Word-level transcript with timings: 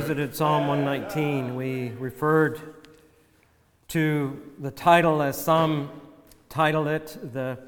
visited 0.00 0.34
Psalm 0.34 0.66
119, 0.66 1.54
we 1.54 1.90
referred 1.98 2.58
to 3.88 4.50
the 4.58 4.70
title 4.70 5.20
as 5.20 5.38
some 5.38 5.90
title 6.48 6.88
it, 6.88 7.18
the 7.34 7.58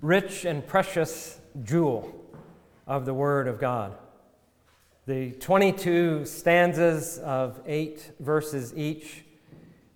rich 0.00 0.44
and 0.44 0.66
precious 0.66 1.38
jewel 1.62 2.12
of 2.88 3.06
the 3.06 3.14
Word 3.14 3.46
of 3.46 3.60
God. 3.60 3.96
The 5.06 5.30
22 5.30 6.26
stanzas 6.26 7.18
of 7.18 7.60
eight 7.64 8.10
verses 8.18 8.74
each 8.76 9.22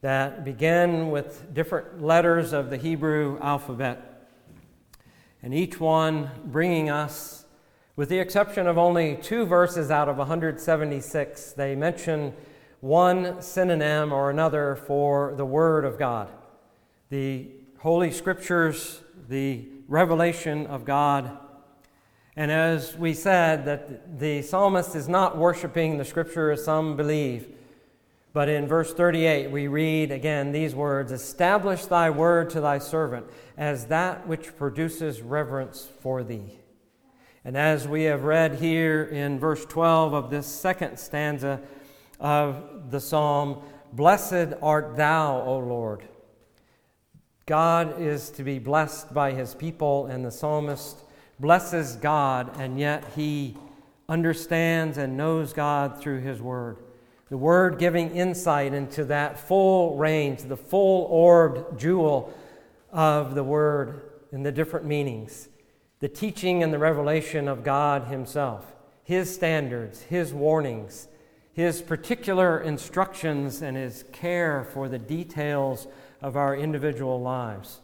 that 0.02 0.44
begin 0.44 1.10
with 1.10 1.52
different 1.52 2.00
letters 2.00 2.52
of 2.52 2.70
the 2.70 2.76
Hebrew 2.76 3.40
alphabet, 3.40 4.28
and 5.42 5.52
each 5.52 5.80
one 5.80 6.30
bringing 6.44 6.90
us 6.90 7.44
with 7.96 8.10
the 8.10 8.18
exception 8.18 8.66
of 8.66 8.76
only 8.76 9.16
two 9.16 9.46
verses 9.46 9.90
out 9.90 10.08
of 10.08 10.18
176, 10.18 11.52
they 11.52 11.74
mention 11.74 12.34
one 12.80 13.40
synonym 13.40 14.12
or 14.12 14.28
another 14.28 14.76
for 14.76 15.34
the 15.36 15.46
Word 15.46 15.86
of 15.86 15.98
God. 15.98 16.28
The 17.08 17.48
Holy 17.78 18.10
Scriptures, 18.10 19.00
the 19.28 19.66
revelation 19.88 20.66
of 20.66 20.84
God. 20.84 21.38
And 22.36 22.50
as 22.50 22.98
we 22.98 23.14
said, 23.14 23.64
that 23.64 24.18
the 24.20 24.42
psalmist 24.42 24.94
is 24.94 25.08
not 25.08 25.38
worshiping 25.38 25.96
the 25.96 26.04
Scripture 26.04 26.50
as 26.50 26.62
some 26.62 26.98
believe. 26.98 27.48
But 28.34 28.50
in 28.50 28.66
verse 28.66 28.92
38, 28.92 29.50
we 29.50 29.68
read 29.68 30.10
again 30.10 30.52
these 30.52 30.74
words 30.74 31.12
Establish 31.12 31.86
thy 31.86 32.10
word 32.10 32.50
to 32.50 32.60
thy 32.60 32.78
servant 32.78 33.24
as 33.56 33.86
that 33.86 34.28
which 34.28 34.54
produces 34.58 35.22
reverence 35.22 35.88
for 36.02 36.22
thee. 36.22 36.55
And 37.46 37.56
as 37.56 37.86
we 37.86 38.02
have 38.02 38.24
read 38.24 38.56
here 38.56 39.04
in 39.04 39.38
verse 39.38 39.64
12 39.66 40.14
of 40.14 40.30
this 40.30 40.48
second 40.48 40.98
stanza 40.98 41.60
of 42.18 42.90
the 42.90 42.98
psalm, 42.98 43.62
Blessed 43.92 44.54
art 44.60 44.96
thou, 44.96 45.42
O 45.42 45.58
Lord. 45.58 46.02
God 47.46 48.00
is 48.00 48.30
to 48.30 48.42
be 48.42 48.58
blessed 48.58 49.14
by 49.14 49.30
his 49.30 49.54
people, 49.54 50.06
and 50.06 50.24
the 50.24 50.32
psalmist 50.32 51.04
blesses 51.38 51.94
God, 51.94 52.50
and 52.58 52.80
yet 52.80 53.04
he 53.14 53.56
understands 54.08 54.98
and 54.98 55.16
knows 55.16 55.52
God 55.52 56.00
through 56.00 56.22
his 56.22 56.42
word. 56.42 56.78
The 57.28 57.38
word 57.38 57.78
giving 57.78 58.10
insight 58.10 58.74
into 58.74 59.04
that 59.04 59.38
full 59.38 59.96
range, 59.96 60.42
the 60.42 60.56
full 60.56 61.04
orbed 61.04 61.78
jewel 61.78 62.34
of 62.90 63.36
the 63.36 63.44
word 63.44 64.00
and 64.32 64.44
the 64.44 64.50
different 64.50 64.84
meanings 64.84 65.48
the 66.00 66.08
teaching 66.08 66.62
and 66.62 66.72
the 66.72 66.78
revelation 66.78 67.48
of 67.48 67.64
God 67.64 68.08
Himself, 68.08 68.74
His 69.02 69.34
standards, 69.34 70.02
His 70.02 70.32
warnings, 70.32 71.08
His 71.52 71.80
particular 71.80 72.60
instructions, 72.60 73.62
and 73.62 73.76
His 73.76 74.04
care 74.12 74.64
for 74.64 74.88
the 74.88 74.98
details 74.98 75.86
of 76.20 76.36
our 76.36 76.54
individual 76.54 77.20
lives, 77.20 77.80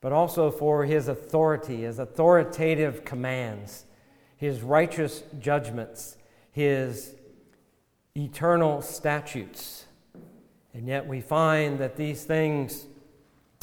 but 0.00 0.12
also 0.12 0.50
for 0.50 0.84
His 0.84 1.08
authority, 1.08 1.82
His 1.82 1.98
authoritative 1.98 3.04
commands, 3.04 3.84
His 4.36 4.62
righteous 4.62 5.22
judgments, 5.38 6.16
His 6.50 7.14
eternal 8.16 8.80
statutes. 8.82 9.84
And 10.72 10.86
yet 10.86 11.06
we 11.06 11.20
find 11.20 11.78
that 11.78 11.96
these 11.96 12.24
things 12.24 12.86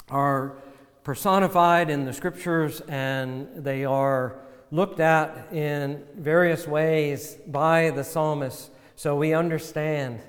are 0.10 0.58
personified 1.06 1.92
in 1.92 2.04
the 2.04 2.12
scriptures 2.12 2.82
and 2.88 3.48
they 3.64 3.86
are 3.86 4.40
looked 4.72 5.00
at 5.00 5.54
in 5.54 6.04
various 6.18 6.68
ways 6.68 7.38
by 7.48 7.92
the 7.92 8.04
psalmist. 8.04 8.72
So 8.96 9.16
we 9.16 9.32
understand 9.32 10.20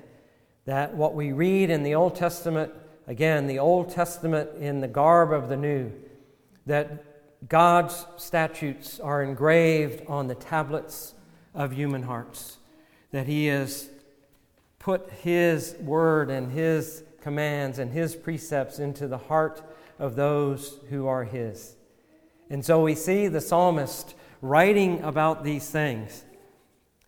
that 0.65 0.93
what 0.93 1.15
we 1.15 1.31
read 1.31 1.71
in 1.71 1.81
the 1.81 1.95
Old 1.95 2.15
Testament, 2.15 2.71
again, 3.07 3.47
the 3.47 3.57
Old 3.57 3.89
Testament 3.89 4.51
in 4.59 4.79
the 4.79 4.87
garb 4.87 5.31
of 5.31 5.49
the 5.49 5.57
New, 5.57 5.91
that 6.67 7.49
God's 7.49 8.05
statutes 8.17 8.99
are 8.99 9.23
engraved 9.23 10.05
on 10.07 10.27
the 10.27 10.35
tablets 10.35 11.15
of 11.55 11.71
human 11.71 12.03
hearts, 12.03 12.57
that 13.09 13.25
He 13.25 13.47
has 13.47 13.89
put 14.77 15.09
His 15.09 15.75
word 15.81 16.29
and 16.29 16.51
His 16.51 17.03
commands 17.19 17.79
and 17.79 17.91
His 17.91 18.15
precepts 18.15 18.77
into 18.77 19.07
the 19.07 19.17
heart 19.17 19.63
of 19.99 20.15
those 20.15 20.79
who 20.89 21.07
are 21.07 21.23
his. 21.23 21.75
And 22.49 22.63
so 22.63 22.81
we 22.81 22.95
see 22.95 23.27
the 23.27 23.41
psalmist 23.41 24.15
writing 24.41 25.01
about 25.03 25.43
these 25.43 25.69
things. 25.69 26.23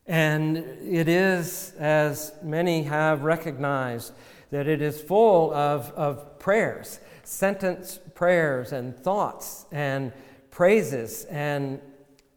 And 0.05 0.57
it 0.57 1.07
is, 1.07 1.73
as 1.77 2.33
many 2.41 2.83
have 2.83 3.23
recognized, 3.23 4.13
that 4.50 4.67
it 4.67 4.81
is 4.81 5.00
full 5.00 5.53
of, 5.53 5.91
of 5.91 6.39
prayers, 6.39 7.00
sentence 7.23 8.00
prayers, 8.16 8.72
and 8.72 8.97
thoughts, 8.97 9.66
and 9.71 10.11
praises, 10.50 11.25
and 11.25 11.79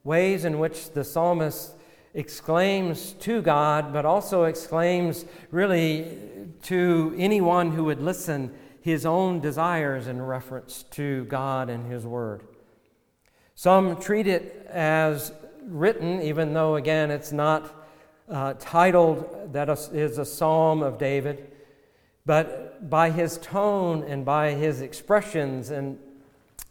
ways 0.04 0.44
in 0.44 0.58
which 0.58 0.90
the 0.90 1.02
psalmist 1.02 1.72
exclaims 2.14 3.12
to 3.14 3.40
God, 3.40 3.92
but 3.92 4.04
also 4.04 4.44
exclaims 4.44 5.24
really 5.50 6.18
to 6.62 7.14
anyone 7.16 7.70
who 7.70 7.84
would 7.84 8.02
listen 8.02 8.54
his 8.82 9.06
own 9.06 9.40
desires 9.40 10.08
in 10.08 10.20
reference 10.20 10.82
to 10.90 11.24
God 11.26 11.70
and 11.70 11.90
his 11.90 12.04
word. 12.04 12.42
Some 13.54 14.00
treat 14.00 14.26
it 14.26 14.66
as 14.68 15.32
written, 15.64 16.20
even 16.20 16.52
though, 16.52 16.74
again, 16.74 17.10
it's 17.10 17.32
not 17.32 17.72
uh, 18.28 18.54
titled 18.58 19.52
that 19.52 19.68
is 19.68 20.18
a 20.18 20.24
psalm 20.24 20.82
of 20.82 20.98
David, 20.98 21.52
but 22.26 22.90
by 22.90 23.10
his 23.10 23.38
tone 23.38 24.02
and 24.02 24.24
by 24.24 24.52
his 24.52 24.80
expressions 24.80 25.70
and 25.70 25.98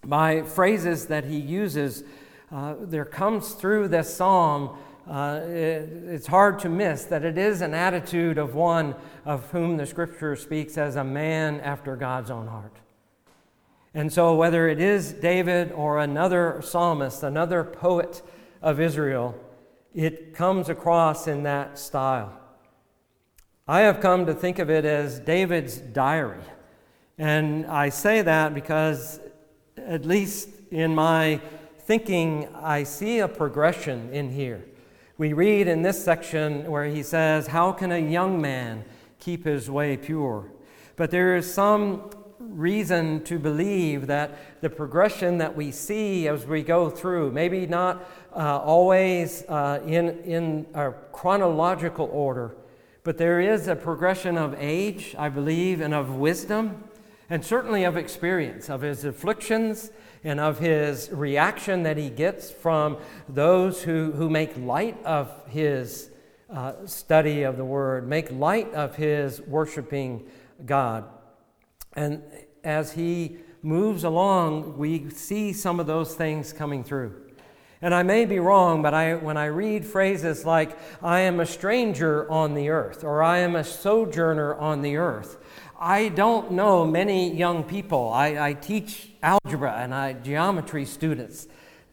by 0.03 0.41
phrases 0.41 1.05
that 1.05 1.25
he 1.25 1.37
uses, 1.37 2.03
uh, 2.51 2.75
there 2.79 3.05
comes 3.05 3.53
through 3.53 3.87
this 3.87 4.13
psalm 4.13 4.77
uh, 5.07 5.41
it, 5.43 5.89
it's 6.07 6.27
hard 6.27 6.59
to 6.59 6.69
miss 6.69 7.05
that 7.05 7.25
it 7.25 7.37
is 7.37 7.61
an 7.61 7.73
attitude 7.73 8.37
of 8.37 8.53
one 8.55 8.95
of 9.25 9.49
whom 9.51 9.77
the 9.77 9.85
scripture 9.85 10.35
speaks 10.35 10.77
as 10.77 10.95
a 10.95 11.03
man 11.03 11.59
after 11.61 11.95
God's 11.95 12.29
own 12.29 12.47
heart. 12.47 12.77
And 13.93 14.11
so, 14.11 14.35
whether 14.35 14.69
it 14.69 14.79
is 14.79 15.11
David 15.11 15.71
or 15.73 15.99
another 15.99 16.61
psalmist, 16.63 17.23
another 17.23 17.63
poet 17.63 18.21
of 18.61 18.79
Israel, 18.79 19.35
it 19.93 20.33
comes 20.33 20.69
across 20.69 21.27
in 21.27 21.43
that 21.43 21.77
style. 21.77 22.31
I 23.67 23.81
have 23.81 23.99
come 23.99 24.25
to 24.27 24.33
think 24.33 24.59
of 24.59 24.69
it 24.69 24.85
as 24.85 25.19
David's 25.19 25.77
diary. 25.77 26.43
And 27.17 27.65
I 27.65 27.89
say 27.89 28.21
that 28.21 28.53
because, 28.53 29.19
at 29.77 30.05
least 30.05 30.49
in 30.71 30.95
my 30.95 31.41
thinking, 31.79 32.47
I 32.55 32.83
see 32.83 33.19
a 33.19 33.27
progression 33.27 34.13
in 34.13 34.31
here. 34.31 34.63
We 35.17 35.33
read 35.33 35.67
in 35.67 35.81
this 35.81 36.03
section 36.03 36.69
where 36.71 36.85
he 36.85 37.03
says, 37.03 37.47
How 37.47 37.71
can 37.71 37.91
a 37.91 37.99
young 37.99 38.41
man 38.41 38.85
keep 39.19 39.45
his 39.45 39.69
way 39.69 39.97
pure? 39.97 40.45
But 40.95 41.11
there 41.11 41.35
is 41.35 41.51
some 41.53 42.09
reason 42.39 43.23
to 43.25 43.37
believe 43.37 44.07
that 44.07 44.61
the 44.61 44.69
progression 44.69 45.37
that 45.37 45.55
we 45.55 45.71
see 45.71 46.27
as 46.27 46.45
we 46.45 46.63
go 46.63 46.89
through, 46.89 47.31
maybe 47.31 47.67
not 47.67 48.09
uh, 48.35 48.59
always 48.59 49.43
uh, 49.47 49.81
in, 49.85 50.19
in 50.19 50.65
a 50.73 50.91
chronological 51.11 52.09
order, 52.11 52.55
but 53.03 53.17
there 53.17 53.41
is 53.41 53.67
a 53.67 53.75
progression 53.75 54.37
of 54.37 54.55
age, 54.57 55.15
I 55.17 55.29
believe, 55.29 55.81
and 55.81 55.93
of 55.93 56.15
wisdom, 56.15 56.83
and 57.29 57.43
certainly 57.43 57.83
of 57.83 57.97
experience, 57.97 58.69
of 58.69 58.81
his 58.81 59.03
afflictions 59.05 59.91
and 60.23 60.39
of 60.39 60.59
his 60.59 61.09
reaction 61.11 61.83
that 61.83 61.97
he 61.97 62.09
gets 62.09 62.51
from 62.51 62.97
those 63.27 63.83
who, 63.83 64.11
who 64.11 64.29
make 64.29 64.55
light 64.57 65.03
of 65.03 65.31
his 65.47 66.11
uh, 66.49 66.73
study 66.85 67.43
of 67.43 67.57
the 67.57 67.65
Word, 67.65 68.07
make 68.07 68.31
light 68.31 68.71
of 68.73 68.95
his 68.95 69.41
worshiping 69.41 70.27
God. 70.65 71.05
And 71.93 72.21
as 72.63 72.93
he 72.93 73.37
moves 73.63 74.03
along, 74.03 74.77
we 74.77 75.09
see 75.09 75.53
some 75.53 75.79
of 75.79 75.87
those 75.87 76.13
things 76.13 76.53
coming 76.53 76.83
through. 76.83 77.15
And 77.81 77.95
I 77.95 78.03
may 78.03 78.25
be 78.25 78.37
wrong, 78.37 78.83
but 78.83 78.93
I, 78.93 79.15
when 79.15 79.37
I 79.37 79.45
read 79.45 79.85
phrases 79.85 80.45
like, 80.45 80.77
I 81.01 81.21
am 81.21 81.39
a 81.39 81.45
stranger 81.47 82.29
on 82.29 82.53
the 82.53 82.69
earth, 82.69 83.03
or 83.03 83.23
I 83.23 83.39
am 83.39 83.55
a 83.55 83.63
sojourner 83.63 84.53
on 84.55 84.83
the 84.83 84.97
earth, 84.97 85.37
I 85.83 86.09
don't 86.09 86.51
know 86.51 86.85
many 86.85 87.35
young 87.35 87.63
people. 87.63 88.13
I, 88.13 88.49
I 88.49 88.53
teach 88.53 89.09
algebra 89.23 89.73
and 89.77 89.95
I, 89.95 90.13
geometry 90.13 90.85
students, 90.85 91.47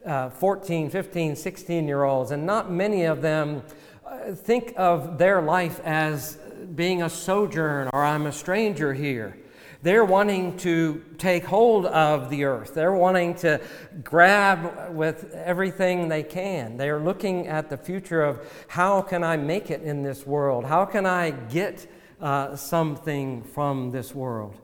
uh, 0.05 0.29
14, 0.29 0.91
15, 0.91 1.35
16 1.35 1.87
year 1.87 2.03
olds, 2.03 2.29
and 2.29 2.45
not 2.45 2.71
many 2.71 3.05
of 3.05 3.23
them 3.23 3.63
uh, 4.05 4.35
think 4.35 4.75
of 4.77 5.17
their 5.17 5.41
life 5.41 5.79
as 5.83 6.37
being 6.75 7.01
a 7.01 7.09
sojourn 7.09 7.89
or 7.91 8.05
I'm 8.05 8.27
a 8.27 8.31
stranger 8.31 8.93
here. 8.93 9.35
They're 9.81 10.05
wanting 10.05 10.57
to 10.57 11.03
take 11.17 11.45
hold 11.45 11.87
of 11.87 12.29
the 12.29 12.43
earth. 12.43 12.75
They're 12.75 12.93
wanting 12.93 13.33
to 13.37 13.59
grab 14.03 14.93
with 14.93 15.33
everything 15.33 16.09
they 16.09 16.21
can. 16.21 16.77
They 16.77 16.91
are 16.91 16.99
looking 16.99 17.47
at 17.47 17.71
the 17.71 17.77
future 17.77 18.21
of 18.21 18.47
how 18.67 19.01
can 19.01 19.23
I 19.23 19.35
make 19.37 19.71
it 19.71 19.81
in 19.81 20.03
this 20.03 20.27
world? 20.27 20.65
How 20.65 20.85
can 20.85 21.07
I 21.07 21.31
get 21.31 21.87
uh, 22.21 22.55
something 22.55 23.43
from 23.43 23.91
this 23.91 24.13
world? 24.13 24.55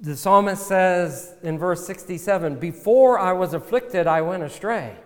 The 0.00 0.16
psalmist 0.16 0.66
says 0.66 1.34
in 1.42 1.58
verse 1.58 1.86
67 1.86 2.56
Before 2.56 3.18
I 3.18 3.32
was 3.32 3.54
afflicted, 3.54 4.06
I 4.06 4.22
went 4.22 4.42
astray. 4.42 4.96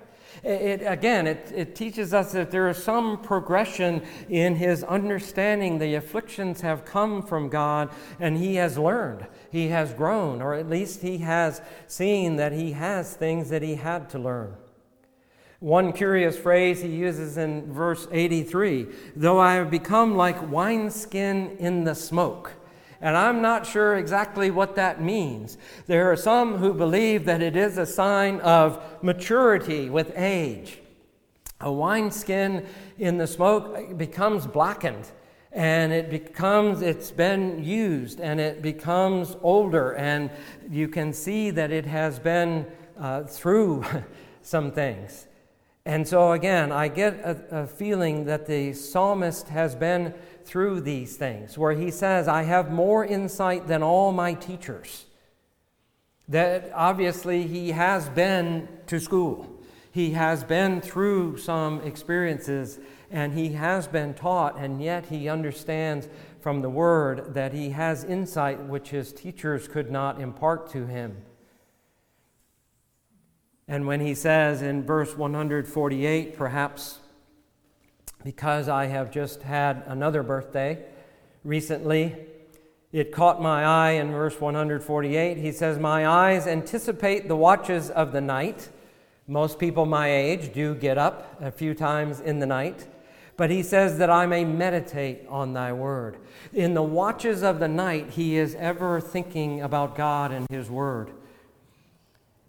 It, 0.42 0.82
again, 0.84 1.28
it, 1.28 1.52
it 1.54 1.76
teaches 1.76 2.12
us 2.12 2.32
that 2.32 2.50
there 2.50 2.68
is 2.68 2.82
some 2.82 3.18
progression 3.22 4.02
in 4.28 4.56
his 4.56 4.82
understanding. 4.82 5.78
The 5.78 5.94
afflictions 5.94 6.62
have 6.62 6.84
come 6.84 7.22
from 7.22 7.48
God, 7.48 7.90
and 8.18 8.36
he 8.36 8.56
has 8.56 8.76
learned. 8.76 9.26
He 9.50 9.68
has 9.68 9.92
grown, 9.92 10.42
or 10.42 10.54
at 10.54 10.68
least 10.68 11.02
he 11.02 11.18
has 11.18 11.62
seen 11.86 12.36
that 12.36 12.52
he 12.52 12.72
has 12.72 13.14
things 13.14 13.50
that 13.50 13.62
he 13.62 13.76
had 13.76 14.10
to 14.10 14.18
learn. 14.18 14.54
One 15.62 15.92
curious 15.92 16.36
phrase 16.36 16.82
he 16.82 16.88
uses 16.88 17.38
in 17.38 17.72
verse 17.72 18.08
83 18.10 18.88
though 19.14 19.38
I 19.38 19.54
have 19.54 19.70
become 19.70 20.16
like 20.16 20.50
wineskin 20.50 21.56
in 21.60 21.84
the 21.84 21.94
smoke. 21.94 22.54
And 23.00 23.16
I'm 23.16 23.40
not 23.40 23.64
sure 23.64 23.96
exactly 23.96 24.50
what 24.50 24.74
that 24.74 25.00
means. 25.00 25.58
There 25.86 26.10
are 26.10 26.16
some 26.16 26.56
who 26.56 26.74
believe 26.74 27.26
that 27.26 27.42
it 27.42 27.54
is 27.54 27.78
a 27.78 27.86
sign 27.86 28.40
of 28.40 28.82
maturity 29.04 29.88
with 29.88 30.12
age. 30.16 30.80
A 31.60 31.70
wineskin 31.70 32.66
in 32.98 33.18
the 33.18 33.28
smoke 33.28 33.96
becomes 33.96 34.48
blackened 34.48 35.12
and 35.52 35.92
it 35.92 36.10
becomes 36.10 36.82
it's 36.82 37.12
been 37.12 37.62
used 37.62 38.18
and 38.18 38.40
it 38.40 38.62
becomes 38.62 39.36
older 39.42 39.92
and 39.92 40.28
you 40.68 40.88
can 40.88 41.12
see 41.12 41.50
that 41.50 41.70
it 41.70 41.86
has 41.86 42.18
been 42.18 42.66
uh, 42.98 43.22
through 43.22 43.84
some 44.42 44.72
things 44.72 45.28
and 45.84 46.06
so 46.06 46.32
again 46.32 46.70
i 46.72 46.88
get 46.88 47.14
a, 47.20 47.62
a 47.62 47.66
feeling 47.66 48.24
that 48.24 48.46
the 48.46 48.72
psalmist 48.72 49.48
has 49.48 49.74
been 49.74 50.14
through 50.44 50.80
these 50.80 51.16
things, 51.16 51.56
where 51.56 51.72
he 51.72 51.90
says, 51.90 52.28
I 52.28 52.42
have 52.42 52.70
more 52.70 53.04
insight 53.04 53.66
than 53.66 53.82
all 53.82 54.12
my 54.12 54.34
teachers. 54.34 55.06
That 56.28 56.70
obviously 56.74 57.46
he 57.46 57.72
has 57.72 58.08
been 58.08 58.68
to 58.86 59.00
school, 59.00 59.48
he 59.90 60.12
has 60.12 60.44
been 60.44 60.80
through 60.80 61.38
some 61.38 61.80
experiences, 61.82 62.78
and 63.10 63.34
he 63.34 63.50
has 63.52 63.86
been 63.86 64.14
taught, 64.14 64.58
and 64.58 64.82
yet 64.82 65.06
he 65.06 65.28
understands 65.28 66.08
from 66.40 66.62
the 66.62 66.70
word 66.70 67.34
that 67.34 67.52
he 67.52 67.70
has 67.70 68.04
insight 68.04 68.60
which 68.64 68.88
his 68.90 69.12
teachers 69.12 69.68
could 69.68 69.90
not 69.90 70.20
impart 70.20 70.70
to 70.70 70.86
him. 70.86 71.16
And 73.72 73.86
when 73.86 74.00
he 74.00 74.14
says 74.14 74.60
in 74.60 74.84
verse 74.84 75.16
148, 75.16 76.36
perhaps 76.36 76.98
because 78.22 78.68
I 78.68 78.84
have 78.84 79.10
just 79.10 79.40
had 79.44 79.82
another 79.86 80.22
birthday 80.22 80.84
recently. 81.42 82.14
It 82.92 83.12
caught 83.12 83.40
my 83.40 83.64
eye 83.64 83.92
in 83.92 84.10
verse 84.10 84.38
148. 84.38 85.38
He 85.38 85.52
says, 85.52 85.78
My 85.78 86.06
eyes 86.06 86.46
anticipate 86.46 87.28
the 87.28 87.34
watches 87.34 87.88
of 87.88 88.12
the 88.12 88.20
night. 88.20 88.68
Most 89.26 89.58
people 89.58 89.86
my 89.86 90.12
age 90.12 90.52
do 90.52 90.74
get 90.74 90.98
up 90.98 91.40
a 91.40 91.50
few 91.50 91.72
times 91.72 92.20
in 92.20 92.40
the 92.40 92.46
night. 92.46 92.86
But 93.38 93.48
he 93.48 93.62
says 93.62 93.96
that 93.96 94.10
I 94.10 94.26
may 94.26 94.44
meditate 94.44 95.26
on 95.30 95.54
thy 95.54 95.72
word. 95.72 96.18
In 96.52 96.74
the 96.74 96.82
watches 96.82 97.42
of 97.42 97.58
the 97.58 97.68
night, 97.68 98.10
he 98.10 98.36
is 98.36 98.54
ever 98.56 99.00
thinking 99.00 99.62
about 99.62 99.96
God 99.96 100.30
and 100.30 100.46
his 100.50 100.68
word. 100.68 101.10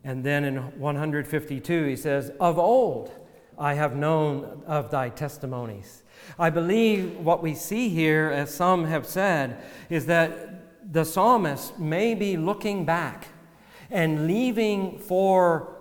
And 0.03 0.23
then 0.23 0.43
in 0.43 0.57
152, 0.79 1.85
he 1.85 1.95
says, 1.95 2.31
Of 2.39 2.59
old, 2.59 3.11
I 3.57 3.75
have 3.75 3.95
known 3.95 4.63
of 4.65 4.91
thy 4.91 5.09
testimonies. 5.09 6.03
I 6.37 6.49
believe 6.49 7.17
what 7.17 7.43
we 7.43 7.53
see 7.53 7.89
here, 7.89 8.31
as 8.33 8.53
some 8.53 8.85
have 8.85 9.05
said, 9.05 9.63
is 9.89 10.05
that 10.07 10.91
the 10.91 11.05
psalmist 11.05 11.79
may 11.79 12.15
be 12.15 12.37
looking 12.37 12.85
back 12.85 13.27
and 13.89 14.27
leaving 14.27 14.97
for 14.99 15.72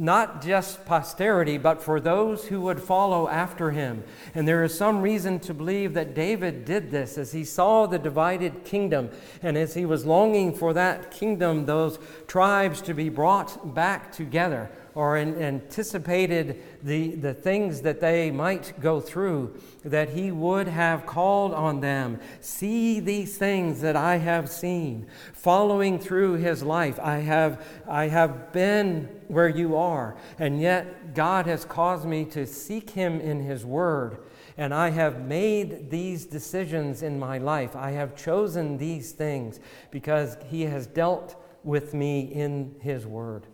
not 0.00 0.40
just 0.40 0.86
posterity, 0.86 1.58
but 1.58 1.82
for 1.82 2.00
those 2.00 2.46
who 2.46 2.62
would 2.62 2.80
follow 2.80 3.28
after 3.28 3.70
him. 3.70 4.02
And 4.34 4.48
there 4.48 4.64
is 4.64 4.76
some 4.76 5.02
reason 5.02 5.38
to 5.40 5.52
believe 5.52 5.92
that 5.92 6.14
David 6.14 6.64
did 6.64 6.90
this 6.90 7.18
as 7.18 7.32
he 7.32 7.44
saw 7.44 7.84
the 7.84 7.98
divided 7.98 8.64
kingdom 8.64 9.10
and 9.42 9.58
as 9.58 9.74
he 9.74 9.84
was 9.84 10.06
longing 10.06 10.54
for 10.54 10.72
that 10.72 11.10
kingdom, 11.10 11.66
those 11.66 11.98
tribes 12.26 12.80
to 12.80 12.94
be 12.94 13.10
brought 13.10 13.74
back 13.74 14.10
together 14.10 14.70
or 14.94 15.16
anticipated 15.16 16.62
the, 16.82 17.14
the 17.16 17.34
things 17.34 17.82
that 17.82 18.00
they 18.00 18.30
might 18.30 18.80
go 18.80 19.00
through, 19.00 19.58
that 19.84 20.10
he 20.10 20.30
would 20.30 20.68
have 20.68 21.06
called 21.06 21.52
on 21.52 21.80
them. 21.80 22.18
See 22.40 23.00
these 23.00 23.38
things 23.38 23.80
that 23.80 23.96
I 23.96 24.16
have 24.16 24.50
seen. 24.50 25.06
Following 25.32 25.98
through 25.98 26.34
his 26.34 26.62
life, 26.62 26.98
I 27.00 27.18
have, 27.18 27.64
I 27.88 28.08
have 28.08 28.52
been 28.52 29.08
where 29.28 29.48
you 29.48 29.76
are, 29.76 30.16
and 30.38 30.60
yet 30.60 31.14
God 31.14 31.46
has 31.46 31.64
caused 31.64 32.06
me 32.06 32.24
to 32.26 32.46
seek 32.46 32.90
him 32.90 33.20
in 33.20 33.40
his 33.40 33.64
word. 33.64 34.18
And 34.60 34.74
I 34.74 34.90
have 34.90 35.24
made 35.26 35.90
these 35.90 36.26
decisions 36.26 37.02
in 37.02 37.18
my 37.18 37.38
life. 37.38 37.74
I 37.74 37.92
have 37.92 38.14
chosen 38.14 38.76
these 38.76 39.12
things 39.12 39.58
because 39.90 40.36
He 40.50 40.62
has 40.62 40.86
dealt 40.86 41.42
with 41.64 41.94
me 41.94 42.20
in 42.20 42.74
His 42.80 43.06
Word. 43.06 43.46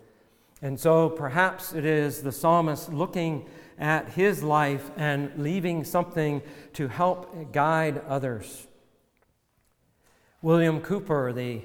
And 0.63 0.81
so 0.81 1.11
perhaps 1.11 1.75
it 1.75 1.85
is 1.85 2.23
the 2.23 2.33
psalmist 2.33 2.93
looking 2.93 3.47
at 3.79 4.09
his 4.11 4.43
life 4.43 4.91
and 4.97 5.31
leaving 5.37 5.85
something 5.85 6.41
to 6.73 6.89
help 6.89 7.53
guide 7.53 8.03
others. 8.09 8.67
William 10.41 10.81
Cowper, 10.81 11.35
the 11.35 11.61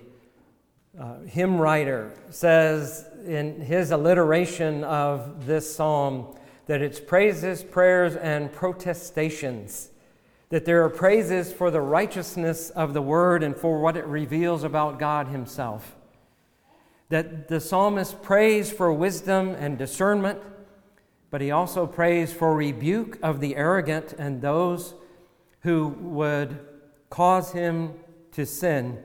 uh, 0.99 1.19
hymn 1.21 1.57
writer, 1.57 2.11
says 2.29 3.05
in 3.25 3.61
his 3.61 3.91
alliteration 3.91 4.83
of 4.83 5.45
this 5.45 5.73
psalm 5.73 6.35
that 6.65 6.81
it's 6.81 6.99
praises, 6.99 7.63
prayers, 7.63 8.15
and 8.17 8.51
protestations. 8.51 9.89
That 10.49 10.65
there 10.65 10.83
are 10.83 10.89
praises 10.89 11.53
for 11.53 11.71
the 11.71 11.79
righteousness 11.79 12.69
of 12.71 12.93
the 12.93 13.01
word 13.01 13.41
and 13.41 13.55
for 13.55 13.79
what 13.79 13.95
it 13.95 14.05
reveals 14.05 14.65
about 14.65 14.99
God 14.99 15.29
Himself 15.29 15.95
that 17.11 17.49
the 17.49 17.59
psalmist 17.59 18.21
prays 18.21 18.71
for 18.71 18.91
wisdom 18.91 19.49
and 19.49 19.77
discernment, 19.77 20.39
but 21.29 21.41
he 21.41 21.51
also 21.51 21.85
prays 21.85 22.31
for 22.31 22.55
rebuke 22.55 23.19
of 23.21 23.41
the 23.41 23.57
arrogant 23.57 24.13
and 24.17 24.41
those 24.41 24.95
who 25.59 25.89
would 25.89 26.57
cause 27.09 27.51
him 27.51 27.93
to 28.31 28.45
sin. 28.45 29.03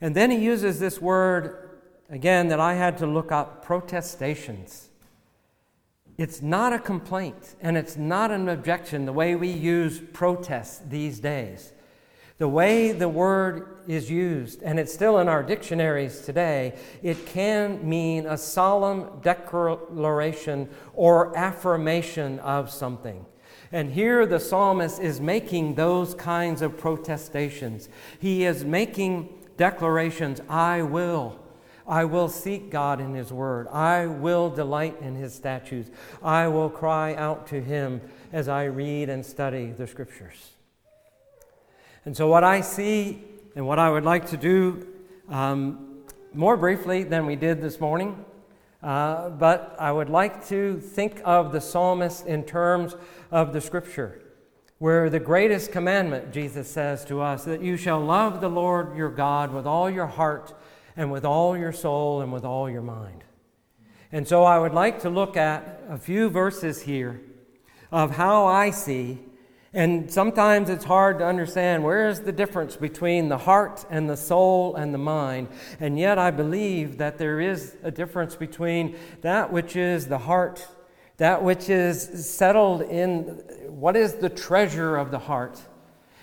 And 0.00 0.16
then 0.16 0.30
he 0.30 0.38
uses 0.38 0.80
this 0.80 0.98
word 1.00 1.78
again 2.08 2.48
that 2.48 2.58
I 2.58 2.74
had 2.74 2.96
to 2.98 3.06
look 3.06 3.30
up 3.30 3.62
protestations. 3.62 4.88
It's 6.16 6.40
not 6.40 6.72
a 6.72 6.78
complaint 6.78 7.54
and 7.60 7.76
it's 7.76 7.98
not 7.98 8.30
an 8.30 8.48
objection 8.48 9.04
the 9.04 9.12
way 9.12 9.34
we 9.34 9.48
use 9.48 10.00
protest 10.14 10.88
these 10.88 11.20
days. 11.20 11.72
The 12.42 12.48
way 12.48 12.90
the 12.90 13.08
word 13.08 13.68
is 13.86 14.10
used, 14.10 14.64
and 14.64 14.80
it's 14.80 14.92
still 14.92 15.20
in 15.20 15.28
our 15.28 15.44
dictionaries 15.44 16.22
today, 16.22 16.74
it 17.00 17.24
can 17.24 17.88
mean 17.88 18.26
a 18.26 18.36
solemn 18.36 19.20
declaration 19.20 20.68
or 20.92 21.38
affirmation 21.38 22.40
of 22.40 22.68
something. 22.68 23.24
And 23.70 23.92
here 23.92 24.26
the 24.26 24.40
psalmist 24.40 25.00
is 25.00 25.20
making 25.20 25.76
those 25.76 26.16
kinds 26.16 26.62
of 26.62 26.76
protestations. 26.76 27.88
He 28.18 28.44
is 28.44 28.64
making 28.64 29.28
declarations 29.56 30.40
I 30.48 30.82
will. 30.82 31.38
I 31.86 32.06
will 32.06 32.28
seek 32.28 32.70
God 32.70 33.00
in 33.00 33.14
His 33.14 33.32
Word. 33.32 33.68
I 33.68 34.06
will 34.06 34.50
delight 34.50 34.96
in 35.00 35.14
His 35.14 35.32
statutes. 35.32 35.92
I 36.24 36.48
will 36.48 36.70
cry 36.70 37.14
out 37.14 37.46
to 37.50 37.60
Him 37.62 38.00
as 38.32 38.48
I 38.48 38.64
read 38.64 39.10
and 39.10 39.24
study 39.24 39.70
the 39.70 39.86
Scriptures. 39.86 40.56
And 42.04 42.16
so, 42.16 42.26
what 42.26 42.42
I 42.42 42.62
see 42.62 43.22
and 43.54 43.66
what 43.66 43.78
I 43.78 43.88
would 43.88 44.04
like 44.04 44.26
to 44.30 44.36
do 44.36 44.86
um, 45.28 46.02
more 46.34 46.56
briefly 46.56 47.04
than 47.04 47.26
we 47.26 47.36
did 47.36 47.60
this 47.60 47.78
morning, 47.78 48.24
uh, 48.82 49.28
but 49.28 49.76
I 49.78 49.92
would 49.92 50.08
like 50.08 50.48
to 50.48 50.80
think 50.80 51.20
of 51.24 51.52
the 51.52 51.60
psalmist 51.60 52.26
in 52.26 52.42
terms 52.42 52.96
of 53.30 53.52
the 53.52 53.60
scripture, 53.60 54.20
where 54.78 55.08
the 55.08 55.20
greatest 55.20 55.70
commandment, 55.70 56.32
Jesus 56.32 56.68
says 56.68 57.04
to 57.04 57.20
us, 57.20 57.44
that 57.44 57.62
you 57.62 57.76
shall 57.76 58.00
love 58.00 58.40
the 58.40 58.50
Lord 58.50 58.96
your 58.96 59.10
God 59.10 59.52
with 59.52 59.66
all 59.66 59.88
your 59.88 60.08
heart 60.08 60.52
and 60.96 61.12
with 61.12 61.24
all 61.24 61.56
your 61.56 61.72
soul 61.72 62.20
and 62.20 62.32
with 62.32 62.44
all 62.44 62.68
your 62.68 62.82
mind. 62.82 63.22
And 64.10 64.26
so 64.26 64.42
I 64.42 64.58
would 64.58 64.74
like 64.74 65.00
to 65.02 65.10
look 65.10 65.36
at 65.36 65.82
a 65.88 65.96
few 65.96 66.28
verses 66.28 66.82
here 66.82 67.20
of 67.92 68.16
how 68.16 68.46
I 68.46 68.70
see 68.70 69.20
And 69.74 70.10
sometimes 70.10 70.68
it's 70.68 70.84
hard 70.84 71.18
to 71.20 71.26
understand 71.26 71.82
where 71.82 72.08
is 72.08 72.20
the 72.20 72.32
difference 72.32 72.76
between 72.76 73.30
the 73.30 73.38
heart 73.38 73.86
and 73.88 74.08
the 74.08 74.18
soul 74.18 74.76
and 74.76 74.92
the 74.92 74.98
mind. 74.98 75.48
And 75.80 75.98
yet 75.98 76.18
I 76.18 76.30
believe 76.30 76.98
that 76.98 77.16
there 77.16 77.40
is 77.40 77.76
a 77.82 77.90
difference 77.90 78.36
between 78.36 78.96
that 79.22 79.50
which 79.50 79.74
is 79.74 80.08
the 80.08 80.18
heart, 80.18 80.66
that 81.16 81.42
which 81.42 81.70
is 81.70 82.28
settled 82.28 82.82
in 82.82 83.22
what 83.68 83.96
is 83.96 84.14
the 84.14 84.28
treasure 84.28 84.96
of 84.96 85.10
the 85.10 85.20
heart, 85.20 85.58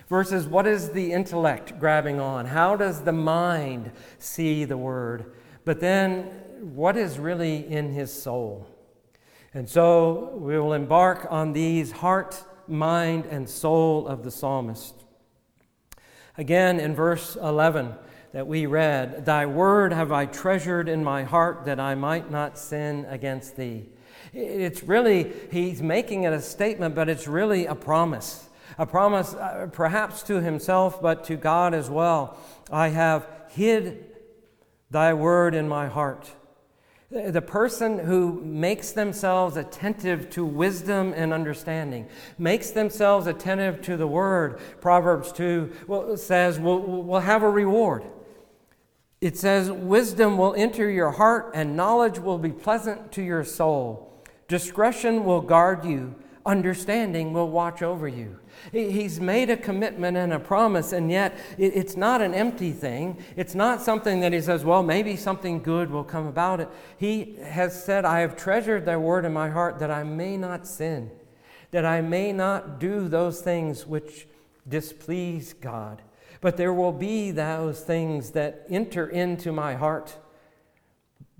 versus 0.09 0.45
what 0.45 0.67
is 0.67 0.91
the 0.91 1.11
intellect 1.11 1.79
grabbing 1.79 2.19
on. 2.19 2.45
How 2.45 2.75
does 2.75 3.01
the 3.01 3.11
mind 3.11 3.91
see 4.19 4.63
the 4.63 4.77
word? 4.77 5.33
But 5.65 5.79
then 5.79 6.23
what 6.75 6.97
is 6.97 7.17
really 7.17 7.67
in 7.67 7.93
his 7.93 8.11
soul? 8.11 8.67
And 9.55 9.67
so 9.67 10.35
we 10.35 10.59
will 10.59 10.73
embark 10.73 11.25
on 11.31 11.53
these 11.53 11.91
heart 11.91 12.43
mind, 12.69 13.25
and 13.25 13.49
soul 13.49 14.07
of 14.07 14.23
the 14.23 14.31
psalmist. 14.31 14.95
Again, 16.37 16.79
in 16.79 16.95
verse 16.95 17.35
11 17.35 17.95
that 18.31 18.47
we 18.47 18.65
read, 18.65 19.25
Thy 19.25 19.45
word 19.45 19.91
have 19.91 20.11
I 20.11 20.25
treasured 20.25 20.87
in 20.87 21.03
my 21.03 21.23
heart 21.23 21.65
that 21.65 21.79
I 21.79 21.95
might 21.95 22.31
not 22.31 22.57
sin 22.57 23.05
against 23.09 23.57
thee. 23.57 23.89
It's 24.33 24.83
really, 24.83 25.33
he's 25.51 25.81
making 25.81 26.23
it 26.23 26.33
a 26.33 26.41
statement, 26.41 26.95
but 26.95 27.09
it's 27.09 27.27
really 27.27 27.65
a 27.65 27.75
promise. 27.75 28.47
A 28.77 28.85
promise 28.85 29.33
uh, 29.33 29.67
perhaps 29.71 30.21
to 30.23 30.41
himself, 30.41 31.01
but 31.01 31.23
to 31.25 31.35
God 31.35 31.73
as 31.73 31.89
well. 31.89 32.37
I 32.71 32.89
have 32.89 33.27
hid 33.49 34.05
thy 34.91 35.13
word 35.13 35.55
in 35.55 35.67
my 35.67 35.87
heart 35.87 36.31
the 37.11 37.41
person 37.41 37.97
who 37.99 38.39
makes 38.43 38.91
themselves 38.91 39.57
attentive 39.57 40.29
to 40.31 40.45
wisdom 40.45 41.13
and 41.15 41.33
understanding, 41.33 42.07
makes 42.37 42.69
themselves 42.71 43.25
attentive 43.25 43.81
to 43.81 43.97
the 43.97 44.07
word, 44.07 44.59
Proverbs 44.79 45.31
2 45.31 46.15
says, 46.15 46.59
will 46.59 46.81
will 46.81 47.21
have 47.21 47.41
a 47.41 47.49
reward. 47.49 48.03
It 49.21 49.37
says, 49.37 49.69
Wisdom 49.69 50.37
will 50.37 50.53
enter 50.55 50.89
your 50.89 51.11
heart, 51.11 51.51
and 51.53 51.75
knowledge 51.75 52.19
will 52.19 52.37
be 52.37 52.51
pleasant 52.51 53.11
to 53.13 53.21
your 53.21 53.43
soul. 53.43 54.23
Discretion 54.47 55.25
will 55.25 55.41
guard 55.41 55.83
you, 55.83 56.15
understanding 56.45 57.33
will 57.33 57.49
watch 57.49 57.81
over 57.81 58.07
you. 58.07 58.39
He's 58.71 59.19
made 59.19 59.49
a 59.49 59.57
commitment 59.57 60.17
and 60.17 60.33
a 60.33 60.39
promise, 60.39 60.93
and 60.93 61.09
yet 61.09 61.37
it's 61.57 61.95
not 61.95 62.21
an 62.21 62.33
empty 62.33 62.71
thing. 62.71 63.17
It's 63.35 63.55
not 63.55 63.81
something 63.81 64.19
that 64.19 64.33
he 64.33 64.41
says, 64.41 64.63
well, 64.63 64.83
maybe 64.83 65.15
something 65.15 65.61
good 65.61 65.89
will 65.89 66.03
come 66.03 66.27
about 66.27 66.59
it. 66.59 66.69
He 66.97 67.37
has 67.43 67.83
said, 67.83 68.05
I 68.05 68.19
have 68.19 68.35
treasured 68.35 68.85
thy 68.85 68.97
word 68.97 69.25
in 69.25 69.33
my 69.33 69.49
heart 69.49 69.79
that 69.79 69.91
I 69.91 70.03
may 70.03 70.37
not 70.37 70.67
sin, 70.67 71.11
that 71.71 71.85
I 71.85 72.01
may 72.01 72.31
not 72.31 72.79
do 72.79 73.07
those 73.07 73.41
things 73.41 73.87
which 73.87 74.27
displease 74.67 75.53
God. 75.53 76.01
But 76.41 76.57
there 76.57 76.73
will 76.73 76.93
be 76.93 77.31
those 77.31 77.81
things 77.81 78.31
that 78.31 78.65
enter 78.69 79.07
into 79.07 79.51
my 79.51 79.75
heart 79.75 80.17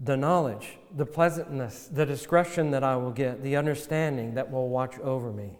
the 0.01 0.15
knowledge, 0.15 0.77
the 0.95 1.05
pleasantness, 1.05 1.89
the 1.91 2.05
discretion 2.05 2.71
that 2.71 2.83
I 2.83 2.95
will 2.95 3.11
get, 3.11 3.43
the 3.43 3.57
understanding 3.57 4.35
that 4.35 4.49
will 4.49 4.69
watch 4.69 4.97
over 4.99 5.31
me. 5.31 5.59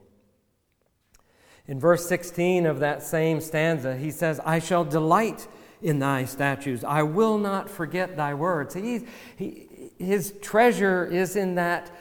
In 1.70 1.80
verse 1.80 2.10
16 2.10 2.66
of 2.66 2.80
that 2.80 3.04
same 3.04 3.40
stanza, 3.40 3.96
he 3.96 4.10
says, 4.10 4.40
I 4.44 4.58
shall 4.58 4.84
delight 4.84 5.48
in 5.84 6.00
thy 6.00 6.26
statutes. 6.26 6.84
I 6.84 7.04
will 7.04 7.38
not 7.38 7.70
forget 7.70 8.18
thy 8.18 8.34
words. 8.34 8.74
He, 8.74 9.06
he, 9.36 9.68
his 10.00 10.34
treasure 10.42 11.06
is 11.06 11.36
in 11.36 11.54
that 11.56 11.96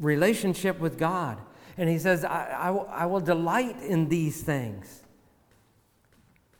relationship 0.00 0.80
with 0.80 0.98
God. 0.98 1.38
And 1.78 1.88
he 1.88 1.96
says, 1.96 2.24
I, 2.24 2.46
I, 2.46 2.70
I 3.02 3.06
will 3.06 3.20
delight 3.20 3.80
in 3.82 4.08
these 4.08 4.42
things. 4.42 5.04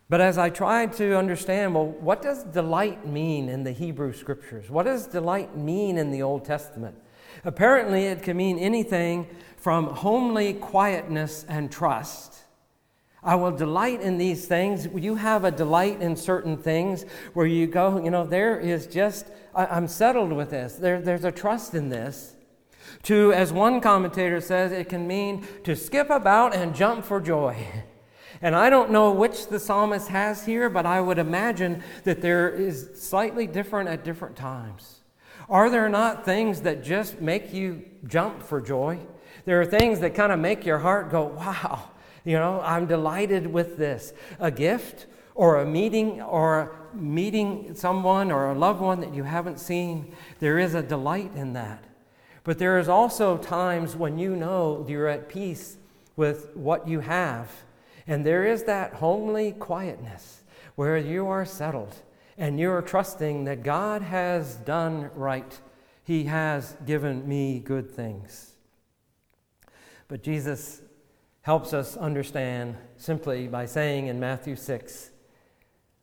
But 0.09 0.21
as 0.21 0.39
I 0.39 0.49
tried 0.49 0.93
to 0.95 1.19
understand, 1.19 1.75
well, 1.75 1.87
what 1.87 2.23
does 2.23 2.45
delight 2.45 3.05
mean 3.05 3.49
in 3.49 3.65
the 3.65 3.73
Hebrew 3.73 4.13
scriptures? 4.13 4.71
What 4.71 4.85
does 4.85 5.09
delight 5.09 5.57
mean 5.57 5.99
in 5.99 6.13
the 6.13 6.23
Old 6.23 6.45
Testament? 6.45 6.97
Apparently, 7.45 8.07
it 8.07 8.23
can 8.23 8.37
mean 8.37 8.59
anything 8.59 9.26
from 9.57 9.87
homely 9.87 10.55
quietness 10.55 11.45
and 11.49 11.71
trust. 11.71 12.35
I 13.23 13.35
will 13.35 13.50
delight 13.50 14.00
in 14.00 14.19
these 14.19 14.47
things. 14.47 14.87
You 14.95 15.16
have 15.16 15.45
a 15.45 15.50
delight 15.50 16.00
in 16.00 16.14
certain 16.14 16.57
things 16.57 17.05
where 17.35 17.47
you 17.47 17.66
go, 17.66 18.02
you 18.02 18.11
know, 18.11 18.25
there 18.25 18.59
is 18.61 18.87
just, 18.87 19.26
I, 19.52 19.76
am 19.76 19.88
settled 19.88 20.33
with 20.33 20.50
this. 20.50 20.75
There, 20.75 21.00
there's 21.00 21.25
a 21.25 21.33
trust 21.33 21.75
in 21.75 21.88
this. 21.88 22.37
To, 23.05 23.33
as 23.33 23.52
one 23.52 23.81
commentator 23.81 24.40
says, 24.40 24.71
it 24.71 24.88
can 24.88 25.09
mean 25.09 25.45
to 25.64 25.75
skip 25.75 26.09
about 26.11 26.55
and 26.55 26.75
jump 26.75 27.05
for 27.05 27.21
joy. 27.21 27.66
And 28.43 28.55
I 28.55 28.69
don't 28.69 28.90
know 28.90 29.12
which 29.12 29.47
the 29.47 29.59
psalmist 29.59 30.09
has 30.09 30.45
here, 30.45 30.69
but 30.69 30.85
I 30.85 31.00
would 31.00 31.19
imagine 31.19 31.83
that 32.05 32.21
there 32.21 32.50
is 32.50 32.90
slightly 33.00 33.47
different 33.47 33.88
at 33.88 34.05
different 34.05 34.37
times. 34.37 34.96
Are 35.49 35.71
there 35.71 35.88
not 35.88 36.25
things 36.25 36.62
that 36.62 36.83
just 36.83 37.21
make 37.21 37.53
you 37.53 37.85
jump 38.07 38.43
for 38.43 38.61
joy? 38.61 38.99
There 39.45 39.61
are 39.61 39.67
things 39.67 40.00
that 40.00 40.15
kind 40.15 40.33
of 40.33 40.41
make 40.41 40.67
your 40.67 40.79
heart 40.79 41.11
go, 41.11 41.25
wow, 41.26 41.91
you 42.25 42.35
know, 42.35 42.61
I'm 42.62 42.87
delighted 42.87 43.47
with 43.47 43.76
this. 43.76 44.12
A 44.41 44.50
gift 44.50 45.07
or 45.37 45.61
a 45.61 45.67
meeting 45.67 46.21
or 46.21 46.75
meeting 46.93 47.75
someone 47.76 48.33
or 48.33 48.50
a 48.50 48.59
loved 48.59 48.81
one 48.81 49.00
that 49.00 49.15
you 49.15 49.23
haven't 49.23 49.61
seen, 49.61 50.12
there 50.41 50.59
is 50.59 50.75
a 50.75 50.83
delight 50.83 51.31
in 51.37 51.53
that. 51.53 51.85
But 52.43 52.59
there 52.59 52.79
is 52.79 52.88
also 52.88 53.37
times 53.38 53.95
when 53.95 54.19
you 54.19 54.35
know 54.35 54.85
you're 54.88 55.09
at 55.09 55.29
peace 55.29 55.79
with 56.17 56.57
what 56.57 56.88
you 56.88 57.00
have. 57.00 57.50
And 58.09 58.26
there 58.26 58.45
is 58.45 58.65
that 58.65 58.95
homely 58.95 59.53
quietness 59.53 60.43
where 60.75 60.97
you 60.97 61.26
are 61.29 61.45
settled 61.45 61.95
and 62.38 62.61
you're 62.61 62.83
trusting 62.83 63.45
that 63.45 63.62
God 63.62 64.02
has 64.02 64.57
done 64.57 65.11
right. 65.14 65.59
He 66.05 66.25
has 66.25 66.76
given 66.85 67.26
me 67.26 67.59
good 67.59 67.90
things. 67.90 68.52
But 70.09 70.23
Jesus 70.23 70.83
helps 71.43 71.73
us 71.73 71.97
understand 71.97 72.76
simply 72.97 73.49
by 73.49 73.66
saying 73.66 74.07
in 74.07 74.21
Matthew 74.21 74.57
6 74.57 75.11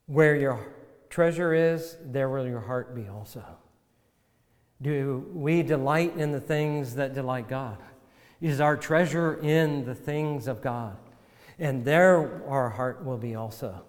where 0.07 0.35
your 0.35 0.73
treasure 1.09 1.53
is, 1.53 1.97
there 2.03 2.29
will 2.29 2.47
your 2.47 2.59
heart 2.59 2.95
be 2.95 3.07
also. 3.07 3.43
Do 4.81 5.29
we 5.33 5.63
delight 5.63 6.17
in 6.17 6.31
the 6.31 6.41
things 6.41 6.95
that 6.95 7.13
delight 7.13 7.47
God? 7.47 7.77
Is 8.41 8.59
our 8.59 8.75
treasure 8.75 9.35
in 9.35 9.85
the 9.85 9.95
things 9.95 10.47
of 10.47 10.61
God? 10.61 10.97
And 11.59 11.85
there 11.85 12.43
our 12.49 12.69
heart 12.69 13.05
will 13.05 13.17
be 13.17 13.35
also. 13.35 13.85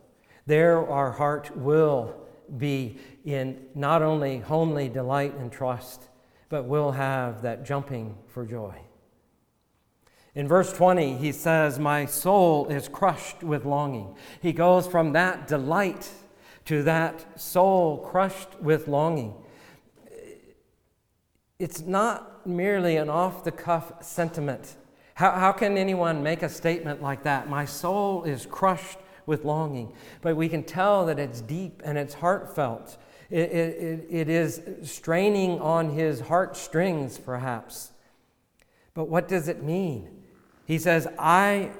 There 0.46 0.86
our 0.88 1.10
heart 1.10 1.56
will 1.56 2.14
be 2.58 2.98
in 3.24 3.66
not 3.74 4.02
only 4.02 4.38
homely 4.38 4.88
delight 4.88 5.34
and 5.34 5.50
trust, 5.50 6.08
but 6.48 6.64
will 6.64 6.92
have 6.92 7.42
that 7.42 7.64
jumping 7.64 8.16
for 8.28 8.44
joy. 8.44 8.74
In 10.34 10.48
verse 10.48 10.72
20, 10.72 11.16
he 11.16 11.30
says, 11.32 11.78
My 11.78 12.06
soul 12.06 12.66
is 12.68 12.88
crushed 12.88 13.42
with 13.42 13.64
longing. 13.64 14.16
He 14.40 14.52
goes 14.52 14.86
from 14.86 15.12
that 15.12 15.46
delight 15.46 16.10
to 16.64 16.82
that 16.82 17.40
soul 17.40 17.98
crushed 17.98 18.60
with 18.60 18.88
longing. 18.88 19.34
It's 21.58 21.80
not 21.80 22.46
merely 22.46 22.96
an 22.96 23.08
off 23.08 23.44
the 23.44 23.52
cuff 23.52 24.04
sentiment. 24.04 24.76
How, 25.14 25.30
how 25.32 25.52
can 25.52 25.78
anyone 25.78 26.22
make 26.22 26.42
a 26.42 26.48
statement 26.48 27.00
like 27.00 27.22
that? 27.22 27.48
My 27.48 27.64
soul 27.64 28.24
is 28.24 28.46
crushed 28.46 28.98
with 29.26 29.44
longing. 29.44 29.92
But 30.22 30.36
we 30.36 30.48
can 30.48 30.62
tell 30.62 31.06
that 31.06 31.18
it's 31.18 31.40
deep 31.40 31.82
and 31.84 31.98
it's 31.98 32.14
heartfelt. 32.14 32.96
It, 33.30 33.50
it, 33.50 34.06
it 34.10 34.28
is 34.28 34.62
straining 34.82 35.60
on 35.60 35.90
his 35.90 36.20
heartstrings, 36.20 37.18
perhaps. 37.18 37.92
But 38.92 39.08
what 39.08 39.28
does 39.28 39.48
it 39.48 39.62
mean? 39.62 40.08
He 40.66 40.78
says, 40.78 41.08
I, 41.18 41.70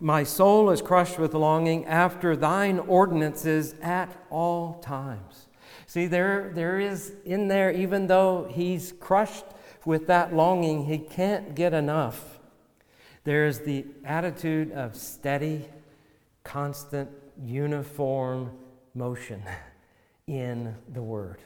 my 0.00 0.24
soul 0.24 0.70
is 0.70 0.80
crushed 0.80 1.18
with 1.18 1.34
longing 1.34 1.86
after 1.86 2.34
thine 2.34 2.78
ordinances 2.78 3.74
at 3.82 4.16
all 4.30 4.80
times. 4.80 5.48
See, 5.86 6.06
there, 6.06 6.50
there 6.54 6.80
is 6.80 7.12
in 7.24 7.48
there, 7.48 7.70
even 7.70 8.06
though 8.06 8.48
he's 8.50 8.92
crushed 8.98 9.44
with 9.84 10.06
that 10.06 10.34
longing, 10.34 10.86
he 10.86 10.98
can't 10.98 11.54
get 11.54 11.74
enough. 11.74 12.40
There's 13.24 13.60
the 13.60 13.84
attitude 14.04 14.72
of 14.72 14.96
steady, 14.96 15.66
constant, 16.44 17.10
uniform 17.42 18.50
motion 18.94 19.42
in 20.26 20.74
the 20.92 21.02
Word. 21.02 21.38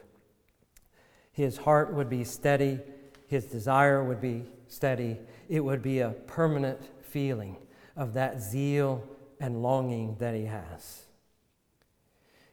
His 1.32 1.58
heart 1.58 1.92
would 1.92 2.08
be 2.08 2.24
steady, 2.24 2.80
his 3.26 3.44
desire 3.44 4.02
would 4.02 4.20
be 4.20 4.44
steady, 4.68 5.18
it 5.48 5.60
would 5.60 5.82
be 5.82 6.00
a 6.00 6.10
permanent 6.10 6.80
feeling 7.02 7.56
of 7.96 8.14
that 8.14 8.40
zeal 8.40 9.02
and 9.40 9.62
longing 9.62 10.16
that 10.18 10.34
he 10.34 10.46
has. 10.46 11.04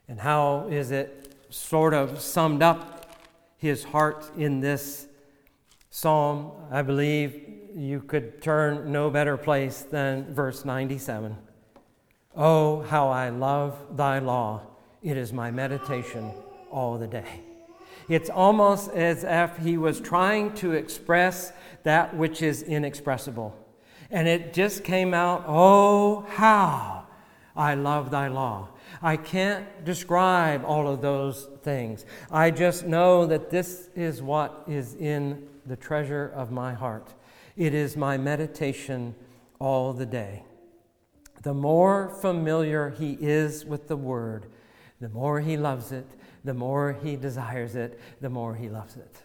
And 0.08 0.20
how 0.20 0.68
is 0.70 0.92
it 0.92 1.36
sort 1.50 1.94
of 1.94 2.20
summed 2.20 2.62
up 2.62 3.16
his 3.58 3.84
heart 3.86 4.30
in 4.38 4.60
this 4.60 5.08
psalm? 5.90 6.52
I 6.72 6.82
believe 6.82 7.42
you 7.76 8.02
could 8.02 8.42
turn 8.42 8.92
no 8.92 9.10
better 9.10 9.38
place 9.38 9.82
than 9.82 10.34
verse 10.34 10.66
97. 10.66 11.38
Oh, 12.36 12.82
how 12.82 13.10
I 13.10 13.30
love 13.30 13.78
thy 13.96 14.20
law. 14.20 14.62
It 15.02 15.18
is 15.18 15.32
my 15.32 15.52
meditation 15.52 16.32
all 16.72 16.98
the 16.98 17.08
day. 17.08 17.42
It's 18.10 18.30
almost 18.30 18.90
as 18.92 19.24
if 19.24 19.58
he 19.58 19.78
was 19.78 20.02
trying 20.02 20.54
to 20.56 20.72
express 20.72 21.54
that 21.84 22.16
which 22.16 22.42
is 22.42 22.64
inexpressible. 22.64 23.56
And 24.10 24.28
it 24.28 24.54
just 24.54 24.84
came 24.84 25.14
out, 25.14 25.46
oh, 25.48 26.22
how 26.30 27.06
I 27.56 27.76
love 27.76 28.12
thy 28.12 28.28
law. 28.28 28.70
I 29.02 29.18
can't 29.18 29.86
describe 29.86 30.64
all 30.66 30.88
of 30.88 31.02
those 31.02 31.48
things. 31.62 32.06
I 32.32 32.52
just 32.52 32.86
know 32.86 33.26
that 33.28 33.50
this 33.50 33.90
is 33.96 34.22
what 34.22 34.64
is 34.68 34.96
in 34.96 35.48
the 35.66 35.76
treasure 35.76 36.32
of 36.36 36.52
my 36.52 36.74
heart. 36.74 37.14
It 37.56 37.74
is 37.74 37.96
my 37.96 38.18
meditation 38.18 39.16
all 39.60 39.94
the 39.94 40.06
day. 40.06 40.44
The 41.44 41.54
more 41.54 42.10
familiar 42.22 42.90
he 42.90 43.18
is 43.20 43.66
with 43.66 43.88
the 43.88 43.98
word, 43.98 44.48
the 45.00 45.10
more 45.10 45.42
he 45.42 45.58
loves 45.58 45.92
it, 45.92 46.10
the 46.44 46.54
more 46.54 46.98
he 47.04 47.16
desires 47.16 47.76
it, 47.76 48.00
the 48.22 48.30
more 48.30 48.56
he 48.56 48.70
loves 48.70 48.96
it. 48.96 49.18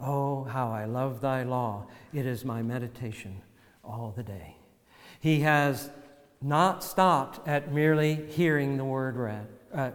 Oh, 0.00 0.44
how 0.44 0.70
I 0.70 0.86
love 0.86 1.20
thy 1.20 1.42
law. 1.42 1.86
It 2.12 2.26
is 2.26 2.44
my 2.44 2.62
meditation 2.62 3.42
all 3.84 4.12
the 4.16 4.22
day. 4.22 4.56
He 5.20 5.40
has 5.40 5.90
not 6.40 6.82
stopped 6.82 7.46
at 7.46 7.72
merely 7.72 8.14
hearing 8.14 8.78
the 8.78 8.84
word 8.84 9.16
read, 9.16 9.46
uh, 9.74 9.90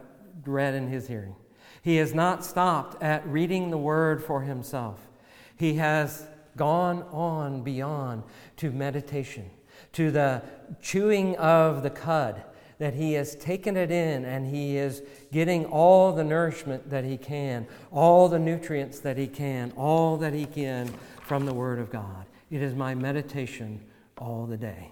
read 0.45 0.75
in 0.75 0.87
his 0.87 1.07
hearing. 1.07 1.35
He 1.81 1.97
has 1.97 2.13
not 2.13 2.45
stopped 2.45 3.01
at 3.01 3.27
reading 3.27 3.71
the 3.71 3.77
word 3.77 4.23
for 4.23 4.41
himself. 4.41 5.07
He 5.55 5.75
has 5.75 6.27
gone 6.55 7.03
on 7.11 7.63
beyond 7.63 8.23
to 8.57 8.71
meditation, 8.71 9.49
to 9.95 10.11
the 10.11 10.41
chewing 10.81 11.35
of 11.37 11.83
the 11.83 11.89
cud, 11.89 12.43
that 12.79 12.93
he 12.93 13.13
has 13.13 13.35
taken 13.35 13.77
it 13.77 13.89
in 13.89 14.25
and 14.25 14.45
he 14.47 14.75
is 14.75 15.01
getting 15.31 15.65
all 15.65 16.11
the 16.11 16.23
nourishment 16.23 16.89
that 16.89 17.05
he 17.05 17.17
can, 17.17 17.65
all 17.91 18.27
the 18.27 18.39
nutrients 18.39 18.99
that 18.99 19.17
he 19.17 19.27
can, 19.27 19.71
all 19.77 20.17
that 20.17 20.33
he 20.33 20.45
can 20.45 20.93
from 21.21 21.45
the 21.45 21.53
Word 21.53 21.79
of 21.79 21.89
God. 21.89 22.25
It 22.51 22.61
is 22.61 22.75
my 22.75 22.93
meditation 22.93 23.81
all 24.17 24.45
the 24.45 24.57
day. 24.57 24.91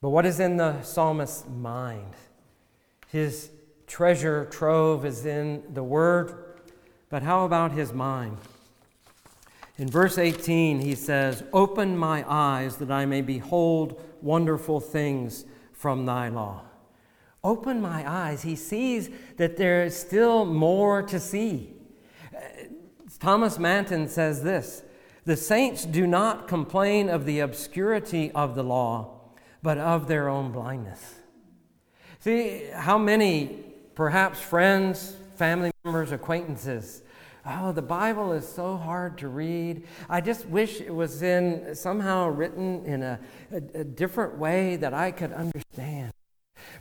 But 0.00 0.10
what 0.10 0.24
is 0.24 0.38
in 0.38 0.56
the 0.56 0.80
psalmist's 0.82 1.48
mind? 1.48 2.14
His 3.08 3.50
treasure 3.88 4.44
trove 4.46 5.04
is 5.04 5.26
in 5.26 5.64
the 5.74 5.82
Word, 5.82 6.60
but 7.08 7.24
how 7.24 7.44
about 7.44 7.72
his 7.72 7.92
mind? 7.92 8.38
In 9.80 9.88
verse 9.88 10.18
18, 10.18 10.80
he 10.80 10.94
says, 10.94 11.42
Open 11.54 11.96
my 11.96 12.22
eyes 12.28 12.76
that 12.76 12.90
I 12.90 13.06
may 13.06 13.22
behold 13.22 13.98
wonderful 14.20 14.78
things 14.78 15.46
from 15.72 16.04
thy 16.04 16.28
law. 16.28 16.64
Open 17.42 17.80
my 17.80 18.04
eyes. 18.06 18.42
He 18.42 18.56
sees 18.56 19.08
that 19.38 19.56
there 19.56 19.82
is 19.82 19.98
still 19.98 20.44
more 20.44 21.02
to 21.04 21.18
see. 21.18 21.72
Thomas 23.20 23.58
Manton 23.58 24.06
says 24.06 24.42
this 24.42 24.82
The 25.24 25.34
saints 25.34 25.86
do 25.86 26.06
not 26.06 26.46
complain 26.46 27.08
of 27.08 27.24
the 27.24 27.40
obscurity 27.40 28.30
of 28.32 28.54
the 28.54 28.62
law, 28.62 29.30
but 29.62 29.78
of 29.78 30.08
their 30.08 30.28
own 30.28 30.52
blindness. 30.52 31.14
See, 32.18 32.66
how 32.74 32.98
many, 32.98 33.64
perhaps 33.94 34.40
friends, 34.40 35.16
family 35.36 35.70
members, 35.84 36.12
acquaintances, 36.12 37.00
Oh, 37.46 37.72
the 37.72 37.82
Bible 37.82 38.32
is 38.32 38.46
so 38.46 38.76
hard 38.76 39.16
to 39.18 39.28
read. 39.28 39.86
I 40.08 40.20
just 40.20 40.46
wish 40.46 40.80
it 40.80 40.94
was 40.94 41.22
in 41.22 41.74
somehow 41.74 42.28
written 42.28 42.84
in 42.84 43.02
a, 43.02 43.18
a, 43.50 43.80
a, 43.80 43.84
different 43.84 44.36
way 44.36 44.76
that 44.76 44.92
I 44.92 45.10
could 45.10 45.32
understand. 45.32 46.12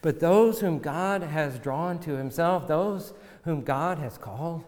But 0.02 0.20
those 0.20 0.60
whom 0.60 0.80
God 0.80 1.24
has 1.24 1.60
drawn 1.60 2.00
to 2.00 2.18
Himself, 2.18 2.68
those 2.68 3.14
whom 3.44 3.62
God 3.62 4.00
has 4.00 4.18
called, 4.18 4.66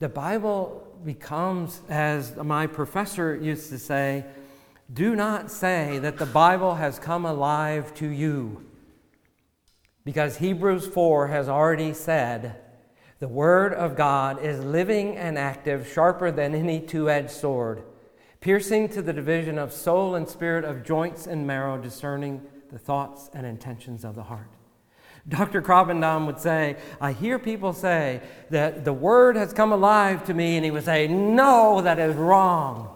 the 0.00 0.08
Bible 0.08 0.88
becomes, 1.04 1.80
as 1.88 2.34
my 2.36 2.66
professor 2.66 3.36
used 3.36 3.70
to 3.70 3.78
say, 3.78 4.24
do 4.92 5.14
not 5.14 5.50
say 5.50 6.00
that 6.00 6.18
the 6.18 6.26
Bible 6.26 6.74
has 6.74 6.98
come 6.98 7.24
alive 7.24 7.94
to 7.94 8.08
you. 8.08 8.66
Because 10.04 10.38
Hebrews 10.38 10.88
4 10.88 11.28
has 11.28 11.48
already 11.48 11.94
said, 11.94 12.61
the 13.22 13.28
Word 13.28 13.72
of 13.74 13.94
God 13.94 14.42
is 14.42 14.64
living 14.64 15.16
and 15.16 15.38
active, 15.38 15.88
sharper 15.88 16.32
than 16.32 16.56
any 16.56 16.80
two 16.80 17.08
edged 17.08 17.30
sword, 17.30 17.84
piercing 18.40 18.88
to 18.88 19.00
the 19.00 19.12
division 19.12 19.58
of 19.58 19.72
soul 19.72 20.16
and 20.16 20.28
spirit, 20.28 20.64
of 20.64 20.82
joints 20.82 21.28
and 21.28 21.46
marrow, 21.46 21.80
discerning 21.80 22.42
the 22.72 22.80
thoughts 22.80 23.30
and 23.32 23.46
intentions 23.46 24.04
of 24.04 24.16
the 24.16 24.24
heart. 24.24 24.48
Dr. 25.28 25.62
Krabbendam 25.62 26.26
would 26.26 26.40
say, 26.40 26.78
I 27.00 27.12
hear 27.12 27.38
people 27.38 27.72
say 27.72 28.22
that 28.50 28.84
the 28.84 28.92
Word 28.92 29.36
has 29.36 29.52
come 29.52 29.70
alive 29.70 30.24
to 30.24 30.34
me, 30.34 30.56
and 30.56 30.64
he 30.64 30.72
would 30.72 30.84
say, 30.84 31.06
No, 31.06 31.80
that 31.80 32.00
is 32.00 32.16
wrong. 32.16 32.92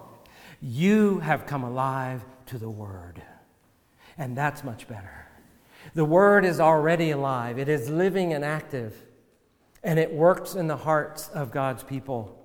You 0.61 1.19
have 1.19 1.45
come 1.45 1.63
alive 1.63 2.25
to 2.47 2.57
the 2.57 2.69
Word. 2.69 3.21
And 4.17 4.35
that's 4.35 4.65
much 4.65 4.89
better. 4.89 5.25
The 5.93 6.03
Word 6.03 6.43
is 6.43 6.59
already 6.59 7.11
alive, 7.11 7.57
it 7.57 7.69
is 7.69 7.89
living 7.89 8.33
and 8.33 8.43
active 8.43 9.05
and 9.87 9.97
it 9.97 10.11
works 10.11 10.53
in 10.53 10.67
the 10.67 10.75
hearts 10.75 11.29
of 11.29 11.49
God's 11.49 11.81
people. 11.81 12.37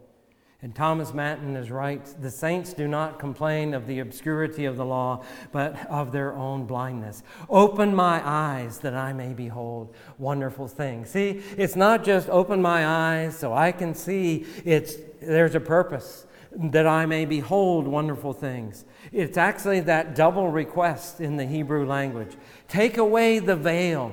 And 0.62 0.72
Thomas 0.72 1.12
Manton 1.12 1.56
is 1.56 1.72
right. 1.72 2.00
The 2.22 2.30
saints 2.30 2.72
do 2.72 2.86
not 2.86 3.18
complain 3.18 3.74
of 3.74 3.88
the 3.88 3.98
obscurity 3.98 4.64
of 4.64 4.76
the 4.76 4.84
law, 4.84 5.24
but 5.50 5.90
of 5.90 6.12
their 6.12 6.34
own 6.34 6.66
blindness. 6.66 7.24
Open 7.50 7.96
my 7.96 8.22
eyes 8.24 8.78
that 8.78 8.94
I 8.94 9.12
may 9.12 9.32
behold 9.32 9.92
wonderful 10.18 10.68
things. 10.68 11.10
See, 11.10 11.42
it's 11.56 11.74
not 11.74 12.04
just 12.04 12.30
open 12.30 12.62
my 12.62 12.86
eyes 12.86 13.36
so 13.36 13.52
I 13.52 13.72
can 13.72 13.92
see, 13.92 14.46
it's, 14.64 14.94
there's 15.20 15.56
a 15.56 15.60
purpose 15.60 16.26
that 16.52 16.86
I 16.86 17.06
may 17.06 17.24
behold 17.24 17.88
wonderful 17.88 18.34
things. 18.34 18.84
It's 19.10 19.36
actually 19.36 19.80
that 19.80 20.14
double 20.14 20.48
request 20.48 21.20
in 21.20 21.38
the 21.38 21.46
Hebrew 21.46 21.86
language 21.86 22.36
take 22.68 22.98
away 22.98 23.40
the 23.40 23.56
veil 23.56 24.12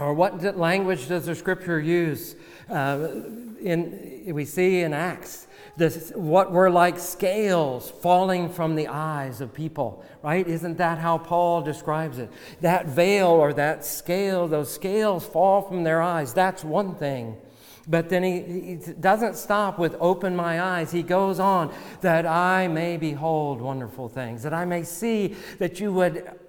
or 0.00 0.14
what 0.14 0.56
language 0.58 1.08
does 1.08 1.26
the 1.26 1.34
scripture 1.34 1.78
use? 1.78 2.34
Uh, 2.68 3.08
in, 3.60 4.22
we 4.32 4.44
see 4.44 4.80
in 4.80 4.94
Acts 4.94 5.46
this, 5.76 6.12
what 6.14 6.52
were 6.52 6.70
like 6.70 6.98
scales 6.98 7.90
falling 7.90 8.50
from 8.50 8.74
the 8.74 8.88
eyes 8.88 9.40
of 9.40 9.52
people, 9.52 10.04
right? 10.22 10.46
Isn't 10.46 10.78
that 10.78 10.98
how 10.98 11.18
Paul 11.18 11.62
describes 11.62 12.18
it? 12.18 12.30
That 12.60 12.86
veil 12.86 13.28
or 13.28 13.52
that 13.54 13.84
scale, 13.84 14.46
those 14.46 14.72
scales 14.72 15.24
fall 15.24 15.62
from 15.62 15.84
their 15.84 16.02
eyes. 16.02 16.34
That's 16.34 16.62
one 16.62 16.94
thing. 16.94 17.36
But 17.88 18.08
then 18.08 18.22
he, 18.22 18.76
he, 18.84 18.92
doesn't 18.92 19.36
stop 19.36 19.78
with 19.78 19.96
open 20.00 20.36
my 20.36 20.60
eyes. 20.60 20.92
He 20.92 21.02
goes 21.02 21.40
on 21.40 21.72
that 22.02 22.26
I 22.26 22.68
may 22.68 22.96
behold 22.98 23.60
wonderful 23.60 24.08
things, 24.08 24.42
that 24.42 24.54
I 24.54 24.64
may 24.64 24.82
see 24.82 25.34
that 25.58 25.80
you 25.80 25.92
would 25.94 26.39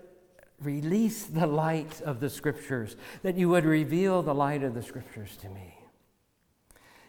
release 0.64 1.26
the 1.26 1.48
light 1.48 2.02
of 2.02 2.20
the 2.20 2.30
scriptures, 2.30 2.96
that 3.24 3.38
you 3.38 3.50
would 3.50 3.66
reveal 3.66 4.22
the 4.22 4.36
light 4.36 4.64
of 4.64 4.74
the 4.74 4.84
scriptures 4.84 5.38
to 5.38 5.50
me. 5.50 5.76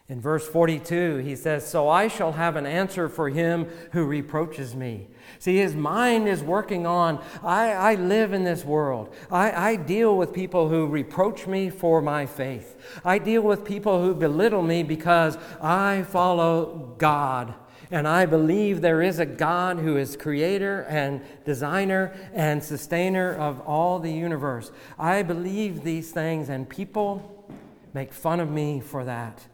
In 0.09 0.21
verse 0.21 0.47
42, 0.47 1.19
he 1.19 1.37
says, 1.37 1.67
So 1.67 1.89
I 1.89 2.09
shall 2.09 2.33
have 2.33 2.57
an 2.57 2.67
answer 2.67 3.09
for 3.09 3.31
him 3.31 3.67
who 3.93 4.05
reproaches 4.05 4.75
me. 4.75 5.09
See, 5.39 5.57
his 5.57 5.75
mind 5.75 6.29
is 6.29 6.43
working 6.43 6.87
on, 6.87 7.25
I, 7.43 7.73
I 7.73 7.95
live 7.95 8.33
in 8.33 8.45
this 8.45 8.65
world. 8.65 9.15
I, 9.31 9.71
I 9.71 9.77
deal 9.77 10.17
with 10.19 10.35
people 10.35 10.69
who 10.69 10.87
reproach 10.87 11.47
me 11.47 11.71
for 11.71 12.03
my 12.03 12.27
faith. 12.27 13.01
I 13.05 13.19
deal 13.19 13.43
with 13.43 13.65
people 13.65 14.03
who 14.03 14.15
belittle 14.15 14.63
me 14.63 14.83
because 14.83 15.39
I 15.63 16.03
follow 16.03 16.95
God 16.99 17.55
and 17.93 18.09
I 18.09 18.27
believe 18.27 18.81
there 18.81 19.03
is 19.03 19.19
a 19.19 19.27
God 19.27 19.79
who 19.79 19.97
is 19.99 20.17
creator 20.17 20.87
and 20.89 21.21
designer 21.45 22.13
and 22.33 22.65
sustainer 22.65 23.35
of 23.35 23.61
all 23.61 23.99
the 23.99 24.11
universe. 24.11 24.73
I 24.99 25.23
believe 25.23 25.85
these 25.85 26.11
things, 26.11 26.49
and 26.49 26.69
people 26.69 27.47
make 27.93 28.13
fun 28.13 28.41
of 28.41 28.51
me 28.51 28.81
for 28.81 29.05
that. 29.05 29.47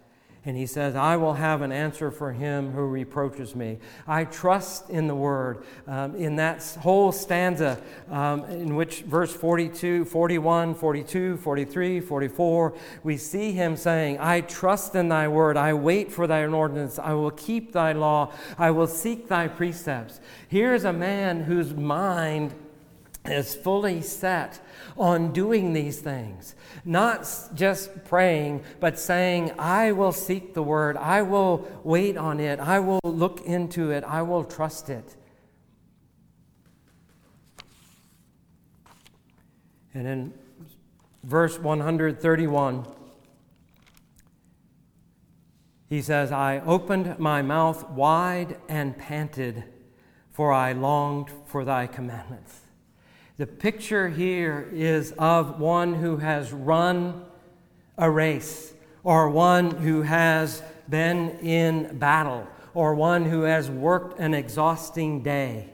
And 0.49 0.57
he 0.57 0.65
says, 0.65 0.97
I 0.97 1.19
will 1.19 1.35
have 1.35 1.61
an 1.61 1.73
answer 1.73 2.11
for 2.11 2.33
him 2.33 2.73
who 2.73 2.87
reproaches 2.87 3.55
me. 3.55 3.77
I 4.07 4.25
trust 4.25 4.89
in 4.89 5.07
the 5.07 5.15
word. 5.15 5.63
Um, 5.87 6.17
in 6.17 6.37
that 6.37 6.63
whole 6.81 7.13
stanza, 7.13 7.79
um, 8.11 8.45
in 8.45 8.75
which 8.75 9.03
verse 9.03 9.31
42, 9.31 10.07
41, 10.07 10.75
42, 10.75 11.37
43, 11.37 12.01
44, 12.01 12.75
we 13.03 13.19
see 13.19 13.53
him 13.53 13.77
saying, 13.77 14.17
I 14.21 14.41
trust 14.41 14.95
in 14.95 15.11
thy 15.11 15.29
word. 15.29 15.59
I 15.59 15.75
wait 15.75 16.11
for 16.11 16.27
thy 16.27 16.47
ordinance. 16.47 16.99
I 16.99 17.13
will 17.13 17.33
keep 17.33 17.73
thy 17.73 17.93
law. 17.93 18.33
I 18.57 18.71
will 18.71 18.87
seek 18.87 19.29
thy 19.29 19.49
precepts. 19.49 20.19
Here's 20.49 20.85
a 20.85 20.95
man 20.95 21.43
whose 21.43 21.75
mind 21.75 22.55
is 23.25 23.55
fully 23.55 24.01
set 24.01 24.61
on 24.97 25.33
doing 25.33 25.73
these 25.73 26.01
things. 26.01 26.55
Not 26.85 27.29
just 27.55 28.05
praying, 28.05 28.65
but 28.81 28.99
saying, 28.99 29.53
I 29.59 29.93
will 29.93 30.13
seek 30.13 30.55
the 30.55 30.63
word, 30.63 30.97
I 30.97 31.23
will 31.23 31.69
wait 31.85 32.17
on 32.17 32.41
it, 32.41 32.59
I 32.61 32.81
will 32.81 33.01
look 33.05 33.41
into 33.43 33.91
it, 33.91 34.05
I 34.05 34.23
will 34.23 34.45
trust 34.45 34.89
it. 34.91 35.15
And 39.95 40.07
in 40.07 40.35
verse 41.25 41.59
131, 41.59 42.87
he 45.89 46.03
says, 46.03 46.31
I 46.31 46.61
opened 46.61 47.19
my 47.19 47.41
mouth 47.43 47.89
wide 47.91 48.59
and 48.69 48.97
panted, 48.97 49.65
for 50.31 50.53
I 50.53 50.73
longed 50.73 51.31
for 51.47 51.65
thy 51.65 51.87
commandments. 51.87 52.61
The 53.39 53.47
picture 53.47 54.09
here 54.09 54.69
is 54.73 55.13
of 55.17 55.61
one 55.61 55.95
who 55.95 56.17
has 56.17 56.53
run 56.53 57.25
a 57.97 58.11
race, 58.11 58.75
or 59.05 59.31
one 59.31 59.71
who 59.71 60.03
has 60.03 60.61
been 60.89 61.39
in 61.39 61.99
battle, 61.99 62.49
or 62.75 62.97
one 62.97 63.25
who 63.25 63.43
has 63.43 63.71
worked 63.71 64.19
an 64.19 64.35
exhausting 64.35 65.23
day. 65.23 65.69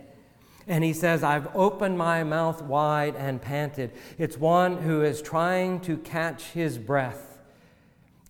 And 0.66 0.84
he 0.84 0.92
says, 0.92 1.22
I've 1.22 1.48
opened 1.56 1.96
my 1.96 2.22
mouth 2.22 2.60
wide 2.60 3.16
and 3.16 3.40
panted. 3.40 3.92
It's 4.18 4.36
one 4.36 4.82
who 4.82 5.00
is 5.00 5.22
trying 5.22 5.80
to 5.80 5.96
catch 5.96 6.42
his 6.50 6.76
breath. 6.76 7.38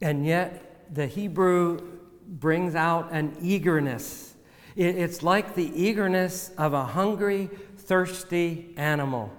And 0.00 0.24
yet, 0.24 0.94
the 0.94 1.08
Hebrew 1.08 1.80
brings 2.28 2.76
out 2.76 3.08
an 3.10 3.36
eagerness. 3.42 4.34
It's 4.76 5.24
like 5.24 5.56
the 5.56 5.72
eagerness 5.74 6.52
of 6.56 6.72
a 6.72 6.84
hungry, 6.84 7.50
thirsty 7.84 8.72
animal. 8.76 9.30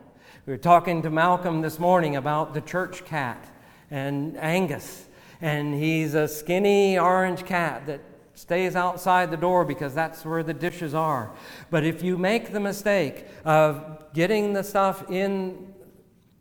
We 0.46 0.54
were 0.54 0.58
talking 0.58 1.02
to 1.02 1.10
Malcolm 1.10 1.62
this 1.62 1.80
morning 1.80 2.16
about 2.16 2.54
the 2.54 2.62
church 2.62 3.04
cat 3.04 3.44
and 3.90 4.38
Angus. 4.38 5.08
And 5.42 5.74
he's 5.74 6.14
a 6.14 6.28
skinny 6.28 7.00
orange 7.00 7.46
cat 7.46 7.88
that 7.88 8.02
stays 8.36 8.76
outside 8.76 9.32
the 9.32 9.38
door 9.38 9.66
because 9.66 9.96
that's 9.96 10.24
where 10.24 10.44
the 10.44 10.54
dishes 10.54 10.94
are. 10.94 11.32
But 11.72 11.84
if 11.86 12.04
you 12.04 12.18
make 12.18 12.52
the 12.52 12.60
mistake 12.60 13.26
of 13.44 14.14
getting 14.14 14.54
the 14.54 14.64
stuff 14.64 15.10
in 15.10 15.74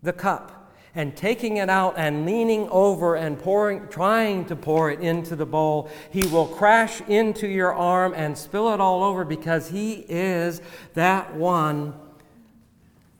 the 0.03 0.13
cup 0.13 0.64
and 0.95 1.17
taking 1.17 1.57
it 1.57 1.69
out 1.69 1.95
and 1.97 2.25
leaning 2.25 2.69
over 2.69 3.17
and 3.17 3.39
pouring 3.39 3.89
trying 3.89 4.45
to 4.47 4.57
pour 4.57 4.91
it 4.91 5.01
into 5.01 5.35
the 5.35 5.47
bowl, 5.47 5.91
he 6.11 6.27
will 6.29 6.47
crash 6.47 7.01
into 7.03 7.49
your 7.49 7.75
arm 7.75 8.15
and 8.15 8.37
spill 8.37 8.73
it 8.73 8.81
all 8.81 9.03
over 9.03 9.25
because 9.25 9.69
he 9.69 10.05
is 10.09 10.61
that 10.95 11.35
one 11.35 11.95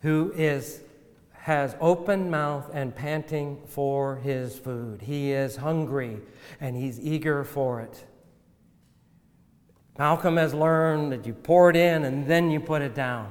who 0.03 0.33
is 0.37 0.81
has 1.33 1.77
open 1.79 2.31
mouth 2.31 2.71
and 2.73 2.95
panting 2.95 3.61
for 3.67 4.17
his 4.17 4.59
food. 4.59 5.03
He 5.03 5.33
is 5.33 5.57
hungry 5.57 6.19
and 6.59 6.75
he's 6.75 6.99
eager 6.99 7.45
for 7.45 7.83
it. 7.83 8.07
Malcolm 9.99 10.39
has 10.39 10.55
learned 10.55 11.13
that 11.13 11.27
you 11.27 11.35
pour 11.35 11.69
it 11.69 11.77
in 11.77 12.05
and 12.05 12.27
then 12.27 12.51
you 12.51 12.61
put 12.61 12.81
it 12.81 12.95
down. 12.95 13.31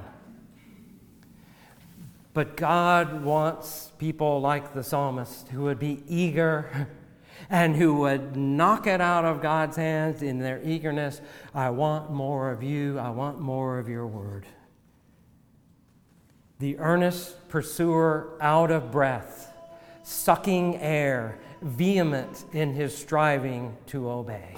But 2.34 2.56
God 2.56 3.24
wants 3.24 3.92
people 3.98 4.40
like 4.40 4.74
the 4.74 4.82
psalmist 4.82 5.48
who 5.48 5.62
would 5.62 5.78
be 5.78 6.02
eager 6.06 6.88
and 7.50 7.74
who 7.76 7.94
would 7.94 8.36
knock 8.36 8.86
it 8.86 9.00
out 9.00 9.24
of 9.24 9.40
God's 9.40 9.76
hands 9.76 10.22
in 10.22 10.40
their 10.40 10.60
eagerness. 10.62 11.20
I 11.54 11.70
want 11.70 12.10
more 12.10 12.50
of 12.50 12.62
you. 12.62 12.98
I 12.98 13.10
want 13.10 13.40
more 13.40 13.78
of 13.78 13.88
your 13.88 14.06
word 14.06 14.46
the 16.64 16.78
earnest 16.78 17.48
pursuer 17.48 18.38
out 18.40 18.70
of 18.70 18.90
breath, 18.90 19.52
sucking 20.02 20.76
air, 20.76 21.38
vehement 21.60 22.44
in 22.52 22.72
his 22.72 22.96
striving 22.96 23.76
to 23.86 24.08
obey. 24.08 24.54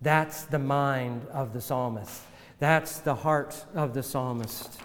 That's 0.00 0.44
the 0.44 0.58
mind 0.58 1.26
of 1.32 1.52
the 1.52 1.60
psalmist. 1.60 2.22
That's 2.58 2.98
the 2.98 3.14
heart 3.14 3.64
of 3.74 3.94
the 3.94 4.02
psalmist. 4.02 4.80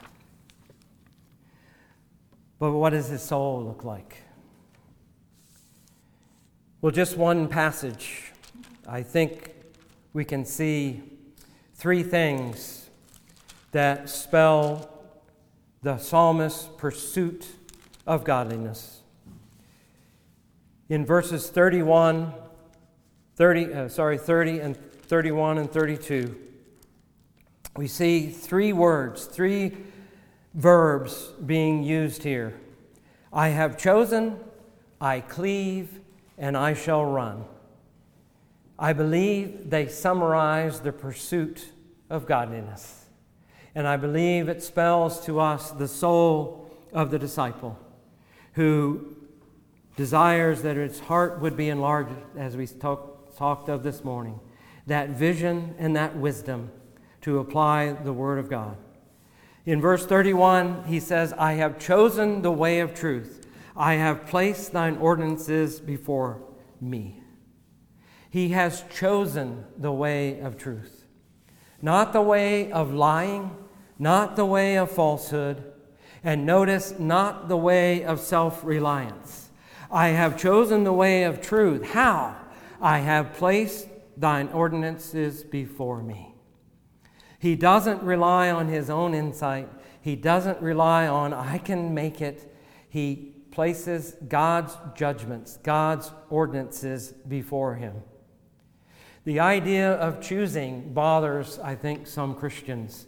But 2.63 2.71
what 2.71 2.91
does 2.91 3.09
his 3.09 3.21
soul 3.21 3.61
look 3.61 3.83
like? 3.83 4.19
Well, 6.79 6.93
just 6.93 7.17
one 7.17 7.49
passage. 7.49 8.31
I 8.87 9.03
think 9.03 9.53
we 10.13 10.23
can 10.23 10.45
see 10.45 11.03
three 11.73 12.03
things 12.03 12.89
that 13.73 14.07
spell 14.09 14.89
the 15.81 15.97
psalmist's 15.97 16.69
pursuit 16.77 17.49
of 18.07 18.23
godliness. 18.23 19.01
In 20.87 21.05
verses 21.05 21.49
31, 21.49 22.31
30, 23.35 23.73
uh, 23.73 23.89
sorry, 23.89 24.17
30 24.17 24.59
and 24.61 24.77
31 25.01 25.57
and 25.57 25.69
32, 25.69 26.33
we 27.75 27.89
see 27.89 28.29
three 28.29 28.71
words, 28.71 29.25
three 29.25 29.75
verbs 30.53 31.33
being 31.45 31.83
used 31.83 32.23
here. 32.23 32.59
I 33.31 33.49
have 33.49 33.77
chosen, 33.77 34.39
I 35.01 35.21
cleave, 35.21 35.99
and 36.37 36.55
I 36.55 36.73
shall 36.73 37.05
run. 37.05 37.45
I 38.77 38.93
believe 38.93 39.69
they 39.69 39.87
summarize 39.87 40.81
the 40.81 40.91
pursuit 40.91 41.71
of 42.09 42.25
godliness. 42.25 43.05
And 43.75 43.87
I 43.87 43.97
believe 43.97 44.49
it 44.49 44.61
spells 44.61 45.23
to 45.25 45.39
us 45.39 45.71
the 45.71 45.87
soul 45.87 46.69
of 46.91 47.09
the 47.09 47.17
disciple 47.17 47.79
who 48.53 49.15
desires 49.95 50.61
that 50.61 50.77
its 50.77 50.99
heart 50.99 51.39
would 51.41 51.57
be 51.57 51.69
enlarged, 51.69 52.11
as 52.37 52.55
we 52.55 52.67
talk, 52.67 53.35
talked 53.35 53.69
of 53.69 53.83
this 53.83 54.03
morning, 54.03 54.39
that 54.85 55.09
vision 55.09 55.75
and 55.79 55.95
that 55.95 56.15
wisdom 56.15 56.71
to 57.21 57.39
apply 57.39 57.93
the 57.93 58.13
Word 58.13 58.37
of 58.37 58.49
God. 58.49 58.77
In 59.65 59.79
verse 59.79 60.05
31, 60.05 60.85
he 60.85 60.99
says, 60.99 61.33
I 61.33 61.53
have 61.53 61.79
chosen 61.79 62.41
the 62.41 62.51
way 62.51 62.79
of 62.81 62.93
truth. 62.93 63.47
I 63.75 63.93
have 63.93 64.25
placed 64.25 64.73
thine 64.73 64.97
ordinances 64.97 65.79
before 65.79 66.41
me. 66.81 67.21
He 68.29 68.49
has 68.49 68.83
chosen 68.93 69.63
the 69.77 69.91
way 69.91 70.39
of 70.39 70.57
truth, 70.57 71.05
not 71.81 72.13
the 72.13 72.21
way 72.21 72.71
of 72.71 72.93
lying, 72.93 73.55
not 73.97 74.35
the 74.35 74.45
way 74.45 74.75
of 74.77 74.91
falsehood, 74.91 75.63
and 76.23 76.45
notice, 76.45 76.97
not 76.99 77.47
the 77.47 77.57
way 77.57 78.03
of 78.03 78.19
self 78.19 78.63
reliance. 78.63 79.49
I 79.91 80.09
have 80.09 80.37
chosen 80.37 80.83
the 80.83 80.93
way 80.93 81.23
of 81.23 81.41
truth. 81.41 81.91
How? 81.91 82.35
I 82.81 82.99
have 82.99 83.33
placed 83.33 83.87
thine 84.17 84.49
ordinances 84.49 85.43
before 85.43 86.01
me. 86.01 86.32
He 87.43 87.57
doesn't 87.57 88.01
rely 88.01 88.51
on 88.51 88.69
his 88.69 88.89
own 88.89 89.13
insight. 89.13 89.67
He 89.99 90.15
doesn't 90.15 90.61
rely 90.61 91.09
on, 91.09 91.33
I 91.33 91.57
can 91.57 91.93
make 91.93 92.21
it. 92.21 92.49
He 92.87 93.33
places 93.51 94.15
God's 94.29 94.77
judgments, 94.95 95.57
God's 95.61 96.09
ordinances 96.29 97.11
before 97.27 97.75
him. 97.75 97.95
The 99.25 99.41
idea 99.41 99.91
of 99.91 100.21
choosing 100.21 100.93
bothers, 100.93 101.59
I 101.59 101.75
think, 101.75 102.07
some 102.07 102.33
Christians. 102.33 103.07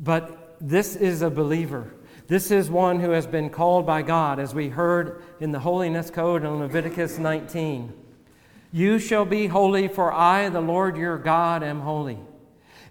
But 0.00 0.56
this 0.60 0.96
is 0.96 1.22
a 1.22 1.30
believer. 1.30 1.94
This 2.26 2.50
is 2.50 2.68
one 2.68 2.98
who 2.98 3.10
has 3.10 3.28
been 3.28 3.50
called 3.50 3.86
by 3.86 4.02
God, 4.02 4.40
as 4.40 4.52
we 4.52 4.68
heard 4.68 5.22
in 5.38 5.52
the 5.52 5.60
Holiness 5.60 6.10
Code 6.10 6.42
in 6.42 6.58
Leviticus 6.58 7.18
19. 7.18 7.92
You 8.72 8.98
shall 8.98 9.24
be 9.24 9.46
holy, 9.46 9.86
for 9.86 10.12
I, 10.12 10.48
the 10.48 10.60
Lord 10.60 10.96
your 10.96 11.18
God, 11.18 11.62
am 11.62 11.82
holy. 11.82 12.18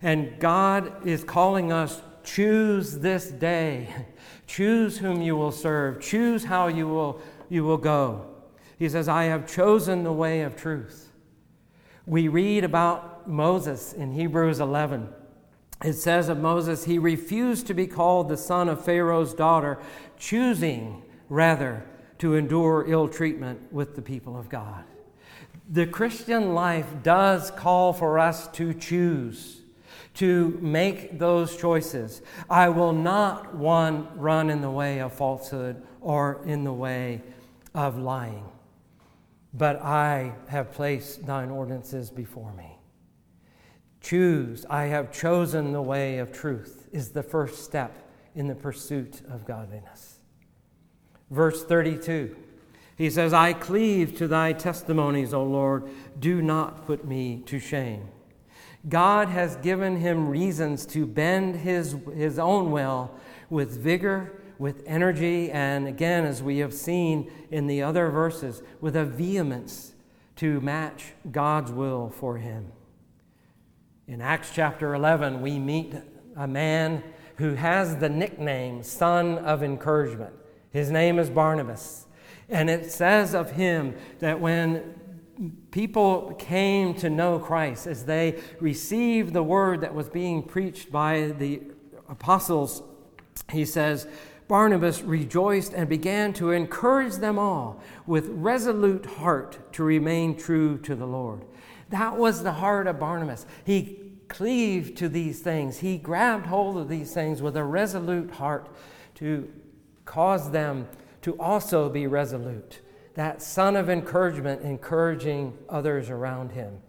And 0.04 0.40
God 0.40 1.08
is 1.08 1.24
calling 1.24 1.72
us 1.72 2.00
choose 2.24 3.00
this 3.00 3.30
day. 3.30 3.90
Choose 4.46 4.98
whom 4.98 5.22
you 5.22 5.36
will 5.36 5.52
serve. 5.52 6.00
Choose 6.02 6.44
how 6.44 6.68
you 6.68 6.88
will, 6.88 7.22
you 7.50 7.64
will 7.64 7.78
go. 7.78 8.28
He 8.78 8.88
says, 8.88 9.08
I 9.08 9.24
have 9.24 9.52
chosen 9.52 10.04
the 10.04 10.12
way 10.12 10.42
of 10.42 10.56
truth. 10.56 11.12
We 12.06 12.28
read 12.28 12.64
about 12.64 13.28
Moses 13.28 13.94
in 13.94 14.12
Hebrews 14.12 14.60
11 14.60 15.10
it 15.84 15.94
says 15.94 16.30
of 16.30 16.40
Moses, 16.40 16.86
he 16.86 16.98
refused 16.98 17.68
to 17.68 17.74
be 17.74 17.88
called 17.88 18.30
the 18.30 18.38
son 18.38 18.70
of 18.70 18.84
Pharaoh's 18.84 19.34
daughter, 19.34 19.80
choosing 20.18 21.04
rather 21.28 21.86
to 22.20 22.36
endure 22.36 22.86
ill 22.88 23.10
treatment 23.10 23.72
with 23.72 23.96
the 23.96 24.02
people 24.02 24.38
of 24.38 24.48
God. 24.48 24.86
The 25.70 25.86
Christian 25.86 26.54
life 26.54 26.88
does 27.04 27.52
call 27.52 27.92
for 27.92 28.18
us 28.18 28.48
to 28.50 28.74
choose, 28.74 29.63
to 30.16 30.58
make 30.62 31.18
those 31.18 31.58
choices. 31.58 32.22
I 32.50 32.70
will 32.70 32.94
not, 32.94 33.56
one, 33.56 34.08
run 34.18 34.50
in 34.50 34.62
the 34.62 34.70
way 34.70 35.00
of 35.00 35.14
falsehood 35.14 35.82
or 36.02 36.42
in 36.46 36.64
the 36.64 36.74
way 36.74 37.22
of 37.74 37.98
lying, 37.98 38.46
but 39.54 39.82
I 39.82 40.34
have 40.48 40.72
placed 40.72 41.26
thine 41.26 41.50
ordinances 41.50 42.12
before 42.12 42.54
me. 42.54 42.78
Choose, 44.02 44.66
I 44.70 44.86
have 44.86 45.12
chosen 45.12 45.72
the 45.72 45.82
way 45.82 46.20
of 46.20 46.32
truth, 46.32 46.90
is 46.92 47.12
the 47.12 47.24
first 47.24 47.64
step 47.64 48.10
in 48.36 48.48
the 48.48 48.56
pursuit 48.56 49.22
of 49.30 49.46
godliness. 49.46 50.20
Verse 51.32 51.64
32, 51.64 52.36
he 52.96 53.10
says, 53.10 53.34
I 53.34 53.54
cleave 53.54 54.18
to 54.18 54.28
thy 54.28 54.54
testimonies, 54.54 55.34
O 55.34 55.44
Lord. 55.44 55.90
Do 56.20 56.42
not 56.42 56.86
put 56.86 57.06
me 57.06 57.42
to 57.48 57.60
shame. 57.60 58.10
God 58.88 59.30
has 59.30 59.56
given 59.58 59.98
him 59.98 60.28
reasons 60.28 60.86
to 60.88 61.06
bend 61.06 61.56
his, 61.56 61.96
his 62.16 62.38
own 62.38 62.72
will 62.72 63.12
with 63.50 63.78
vigor, 63.80 64.42
with 64.60 64.84
energy, 64.86 65.52
and 65.52 65.88
again, 65.88 66.26
as 66.26 66.44
we 66.44 66.58
have 66.58 66.74
seen 66.74 67.32
in 67.50 67.68
the 67.68 67.82
other 67.82 68.10
verses, 68.10 68.62
with 68.82 68.96
a 68.96 69.06
vehemence 69.06 69.94
to 70.36 70.60
match 70.62 71.14
God's 71.32 71.72
will 71.72 72.10
for 72.10 72.38
him. 72.38 72.72
In 74.08 74.22
Acts 74.22 74.52
chapter 74.54 74.94
11, 74.94 75.42
we 75.42 75.60
meet 75.60 75.96
a 76.36 76.48
man 76.48 77.04
who 77.38 77.54
has 77.56 77.98
the 77.98 78.10
nickname 78.10 78.84
Son 78.84 79.38
of 79.40 79.64
Encouragement. 79.64 80.34
His 80.72 80.92
name 80.92 81.20
is 81.20 81.30
Barnabas. 81.30 82.06
And 82.50 82.70
it 82.70 82.92
says 82.92 83.34
of 83.34 83.52
him 83.52 83.96
that 84.20 84.40
when 84.40 84.96
people 85.72 86.36
came 86.38 86.94
to 86.96 87.10
know 87.10 87.40
Christ, 87.40 87.88
as 87.88 88.06
they 88.06 88.40
received 88.60 89.34
the 89.34 89.44
word 89.44 89.82
that 89.82 89.94
was 89.94 90.10
being 90.10 90.44
preached 90.44 90.92
by 90.92 91.34
the 91.38 91.62
apostles, 92.08 92.84
he 93.52 93.66
says, 93.66 94.08
Barnabas 94.48 95.02
rejoiced 95.02 95.74
and 95.74 95.88
began 95.90 96.34
to 96.34 96.52
encourage 96.52 97.16
them 97.16 97.40
all 97.40 97.82
with 98.06 98.28
resolute 98.30 99.06
heart 99.06 99.74
to 99.74 99.84
remain 99.84 100.38
true 100.38 100.78
to 100.80 100.96
the 100.96 101.08
Lord. 101.08 101.46
That 101.90 102.18
was 102.18 102.44
the 102.44 102.52
heart 102.54 102.88
of 102.88 103.00
Barnabas. 103.00 103.46
He 103.64 104.00
cleaved 104.28 104.98
to 104.98 105.10
these 105.10 105.40
things, 105.40 105.80
he 105.80 105.98
grabbed 105.98 106.48
hold 106.48 106.78
of 106.78 106.90
these 106.90 107.14
things 107.14 107.42
with 107.42 107.56
a 107.56 107.64
resolute 107.64 108.32
heart 108.32 108.68
to 109.16 109.52
cause 110.06 110.52
them 110.52 110.88
to 111.22 111.34
also 111.40 111.90
be 111.90 112.08
resolute. 112.08 112.82
That 113.16 113.42
son 113.42 113.76
of 113.76 113.90
encouragement, 113.90 114.62
encouraging 114.62 115.58
others 115.70 116.10
around 116.10 116.52
him. 116.52 116.80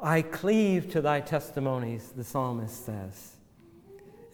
I 0.00 0.22
cleave 0.22 0.90
to 0.92 1.00
thy 1.00 1.20
testimonies, 1.20 2.12
the 2.14 2.24
psalmist 2.24 2.84
says. 2.84 3.36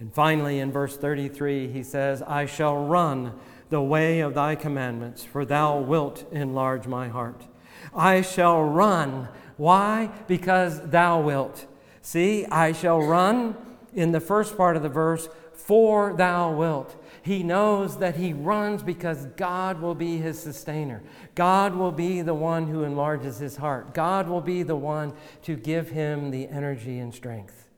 And 0.01 0.13
finally, 0.13 0.61
in 0.61 0.73
verse 0.73 0.97
33, 0.97 1.69
he 1.69 1.83
says, 1.83 2.23
I 2.23 2.47
shall 2.47 2.87
run 2.87 3.35
the 3.69 3.83
way 3.83 4.21
of 4.21 4.35
thy 4.35 4.55
commandments, 4.55 5.25
for 5.25 5.45
thou 5.45 5.79
wilt 5.79 6.25
enlarge 6.33 6.87
my 6.87 7.09
heart. 7.09 7.47
I 7.95 8.23
shall 8.23 8.63
run. 8.63 9.29
Why? 9.57 10.11
Because 10.27 10.81
thou 10.89 11.21
wilt. 11.21 11.67
See, 12.01 12.47
I 12.47 12.73
shall 12.73 13.03
run 13.03 13.57
in 13.99 14.13
the 14.13 14.21
first 14.21 14.57
part 14.57 14.77
of 14.77 14.83
the 14.85 14.89
verse, 14.89 15.29
for 15.53 16.15
thou 16.15 16.53
wilt. 16.53 16.95
He 17.21 17.43
knows 17.43 17.99
that 17.99 18.15
he 18.15 18.33
runs 18.33 18.83
because 18.83 19.27
God 19.37 19.81
will 19.83 19.97
be 19.97 20.19
his 20.19 20.39
sustainer. 20.39 21.03
God 21.35 21.75
will 21.75 21.91
be 21.91 22.23
the 22.23 22.33
one 22.33 22.69
who 22.69 22.85
enlarges 22.85 23.39
his 23.39 23.57
heart. 23.57 23.95
God 23.95 24.29
will 24.29 24.41
be 24.41 24.63
the 24.63 24.77
one 24.77 25.15
to 25.43 25.57
give 25.57 25.91
him 25.91 26.31
the 26.31 26.47
energy 26.47 27.01
and 27.01 27.13
strength. 27.13 27.69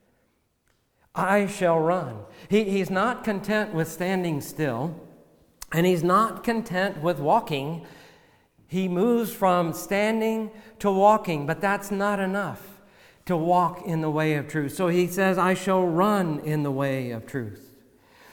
I 1.14 1.46
shall 1.46 1.78
run. 1.78 2.18
He, 2.50 2.64
he's 2.64 2.90
not 2.90 3.24
content 3.24 3.72
with 3.72 3.90
standing 3.90 4.42
still, 4.42 4.94
and 5.72 5.87
he's 5.87 6.04
not 6.04 6.44
content 6.44 7.00
with 7.02 7.18
walking. 7.18 7.87
He 8.68 8.88
moves 8.88 9.33
from 9.33 9.72
standing 9.72 10.50
to 10.80 10.90
walking, 10.90 11.46
but 11.46 11.62
that's 11.62 11.90
not 11.90 12.20
enough 12.20 12.79
to 13.30 13.36
walk 13.36 13.86
in 13.86 14.00
the 14.00 14.10
way 14.10 14.34
of 14.34 14.48
truth. 14.48 14.74
So 14.74 14.88
he 14.88 15.06
says, 15.06 15.38
I 15.38 15.54
shall 15.54 15.86
run 15.86 16.40
in 16.40 16.64
the 16.64 16.70
way 16.72 17.12
of 17.12 17.26
truth. 17.26 17.76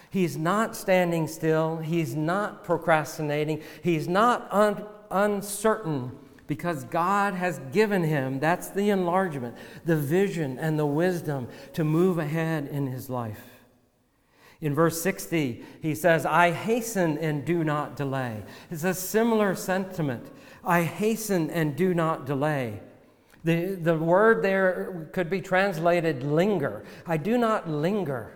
He's 0.10 0.36
not 0.36 0.76
standing 0.76 1.28
still. 1.28 1.78
He's 1.78 2.16
not 2.16 2.64
procrastinating. 2.64 3.62
He's 3.84 4.08
not 4.08 4.48
un- 4.52 4.84
uncertain 5.12 6.18
because 6.48 6.84
God 6.86 7.36
has 7.36 7.60
given 7.72 8.06
him, 8.06 8.40
that's 8.40 8.70
the 8.70 8.90
enlargement, 8.90 9.56
the 9.86 9.98
vision 9.98 10.58
and 10.58 10.80
the 10.80 10.88
wisdom 10.88 11.48
to 11.74 11.84
move 11.84 12.18
ahead 12.18 12.66
in 12.66 12.88
his 12.88 13.08
life. 13.08 13.44
In 14.62 14.74
verse 14.74 15.00
60, 15.00 15.64
he 15.80 15.94
says, 15.94 16.26
I 16.26 16.50
hasten 16.50 17.20
and 17.20 17.46
do 17.46 17.64
not 17.64 17.96
delay. 17.96 18.42
It's 18.72 18.84
a 18.84 18.96
similar 18.96 19.54
sentiment. 19.54 20.32
I 20.64 20.82
hasten 20.82 21.52
and 21.52 21.76
do 21.76 21.94
not 21.94 22.26
delay. 22.26 22.82
The, 23.44 23.76
the 23.76 23.98
word 23.98 24.44
there 24.44 25.10
could 25.14 25.30
be 25.30 25.42
translated 25.42 26.24
linger. 26.24 26.84
I 27.06 27.18
do 27.18 27.38
not 27.38 27.70
linger. 27.70 28.34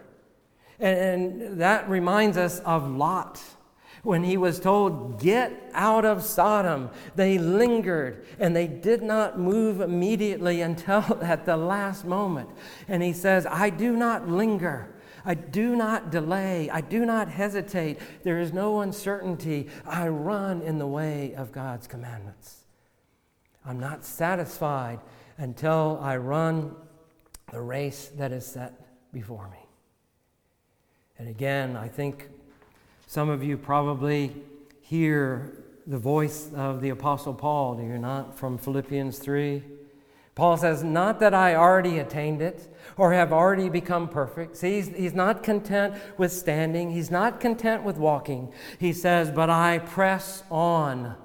And 0.79 1.59
that 1.61 1.87
reminds 1.89 2.37
us 2.37 2.59
of 2.59 2.89
Lot. 2.89 3.41
When 4.03 4.23
he 4.23 4.35
was 4.35 4.59
told, 4.59 5.21
Get 5.21 5.69
out 5.73 6.05
of 6.05 6.23
Sodom, 6.23 6.89
they 7.15 7.37
lingered 7.37 8.25
and 8.39 8.55
they 8.55 8.65
did 8.67 9.03
not 9.03 9.37
move 9.37 9.79
immediately 9.79 10.61
until 10.61 11.19
at 11.21 11.45
the 11.45 11.57
last 11.57 12.03
moment. 12.03 12.49
And 12.87 13.03
he 13.03 13.13
says, 13.13 13.45
I 13.45 13.69
do 13.69 13.95
not 13.95 14.27
linger. 14.27 14.95
I 15.23 15.35
do 15.35 15.75
not 15.75 16.09
delay. 16.09 16.69
I 16.71 16.81
do 16.81 17.05
not 17.05 17.29
hesitate. 17.29 17.99
There 18.23 18.39
is 18.39 18.51
no 18.51 18.81
uncertainty. 18.81 19.69
I 19.85 20.07
run 20.07 20.63
in 20.63 20.79
the 20.79 20.87
way 20.87 21.35
of 21.35 21.51
God's 21.51 21.85
commandments. 21.85 22.60
I'm 23.65 23.79
not 23.79 24.03
satisfied 24.05 24.99
until 25.37 25.99
I 26.01 26.17
run 26.17 26.75
the 27.51 27.61
race 27.61 28.11
that 28.17 28.31
is 28.31 28.45
set 28.45 28.73
before 29.13 29.49
me. 29.49 29.57
And 31.19 31.27
again, 31.29 31.75
I 31.75 31.87
think 31.87 32.29
some 33.07 33.29
of 33.29 33.43
you 33.43 33.57
probably 33.57 34.35
hear 34.81 35.63
the 35.85 35.97
voice 35.97 36.49
of 36.55 36.81
the 36.81 36.89
Apostle 36.89 37.33
Paul, 37.33 37.75
do 37.75 37.83
you 37.83 37.97
not, 37.97 38.37
from 38.37 38.57
Philippians 38.57 39.19
3? 39.19 39.63
Paul 40.33 40.57
says, 40.57 40.83
Not 40.83 41.19
that 41.19 41.33
I 41.33 41.55
already 41.55 41.99
attained 41.99 42.41
it 42.41 42.73
or 42.97 43.13
have 43.13 43.33
already 43.33 43.69
become 43.69 44.07
perfect. 44.07 44.57
See, 44.57 44.75
he's, 44.75 44.87
he's 44.89 45.13
not 45.13 45.43
content 45.43 45.95
with 46.17 46.31
standing, 46.31 46.91
he's 46.91 47.11
not 47.11 47.39
content 47.39 47.83
with 47.83 47.97
walking. 47.97 48.51
He 48.79 48.93
says, 48.93 49.29
But 49.29 49.49
I 49.49 49.79
press 49.79 50.43
on, 50.49 51.15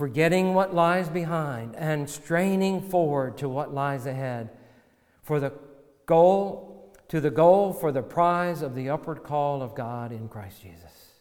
forgetting 0.00 0.54
what 0.54 0.74
lies 0.74 1.10
behind 1.10 1.76
and 1.76 2.08
straining 2.08 2.80
forward 2.80 3.36
to 3.36 3.46
what 3.46 3.74
lies 3.74 4.06
ahead. 4.06 4.48
For 5.22 5.38
the 5.38 5.52
goal 6.06 6.90
to 7.08 7.20
the 7.20 7.30
goal 7.30 7.74
for 7.74 7.92
the 7.92 8.00
prize 8.00 8.62
of 8.62 8.74
the 8.74 8.88
upward 8.88 9.22
call 9.22 9.60
of 9.60 9.74
God 9.74 10.10
in 10.10 10.26
Christ 10.26 10.62
Jesus. 10.62 11.20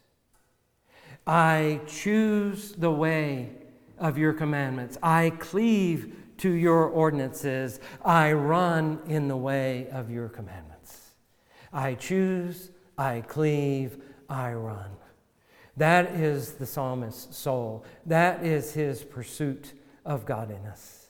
I 1.27 1.81
choose 1.87 2.71
the 2.71 2.89
way 2.89 3.49
of 3.97 4.17
your 4.17 4.31
commandments. 4.31 4.97
I 5.03 5.31
cleave 5.31 6.15
to 6.37 6.49
your 6.49 6.85
ordinances. 6.85 7.81
I 8.05 8.31
run 8.31 9.01
in 9.07 9.27
the 9.27 9.35
way 9.35 9.89
of 9.91 10.09
your 10.09 10.29
commandments. 10.29 11.09
I 11.73 11.95
choose, 11.95 12.69
I 12.97 13.25
cleave, 13.27 14.01
I 14.29 14.53
run. 14.53 14.91
That 15.77 16.12
is 16.12 16.53
the 16.53 16.65
psalmist's 16.65 17.38
soul. 17.38 17.86
That 18.05 18.45
is 18.45 18.73
his 18.73 19.03
pursuit 19.03 19.73
of 20.05 20.25
godliness. 20.25 21.08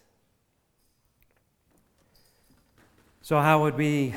So, 3.21 3.39
how 3.39 3.61
would 3.61 3.75
we 3.75 4.15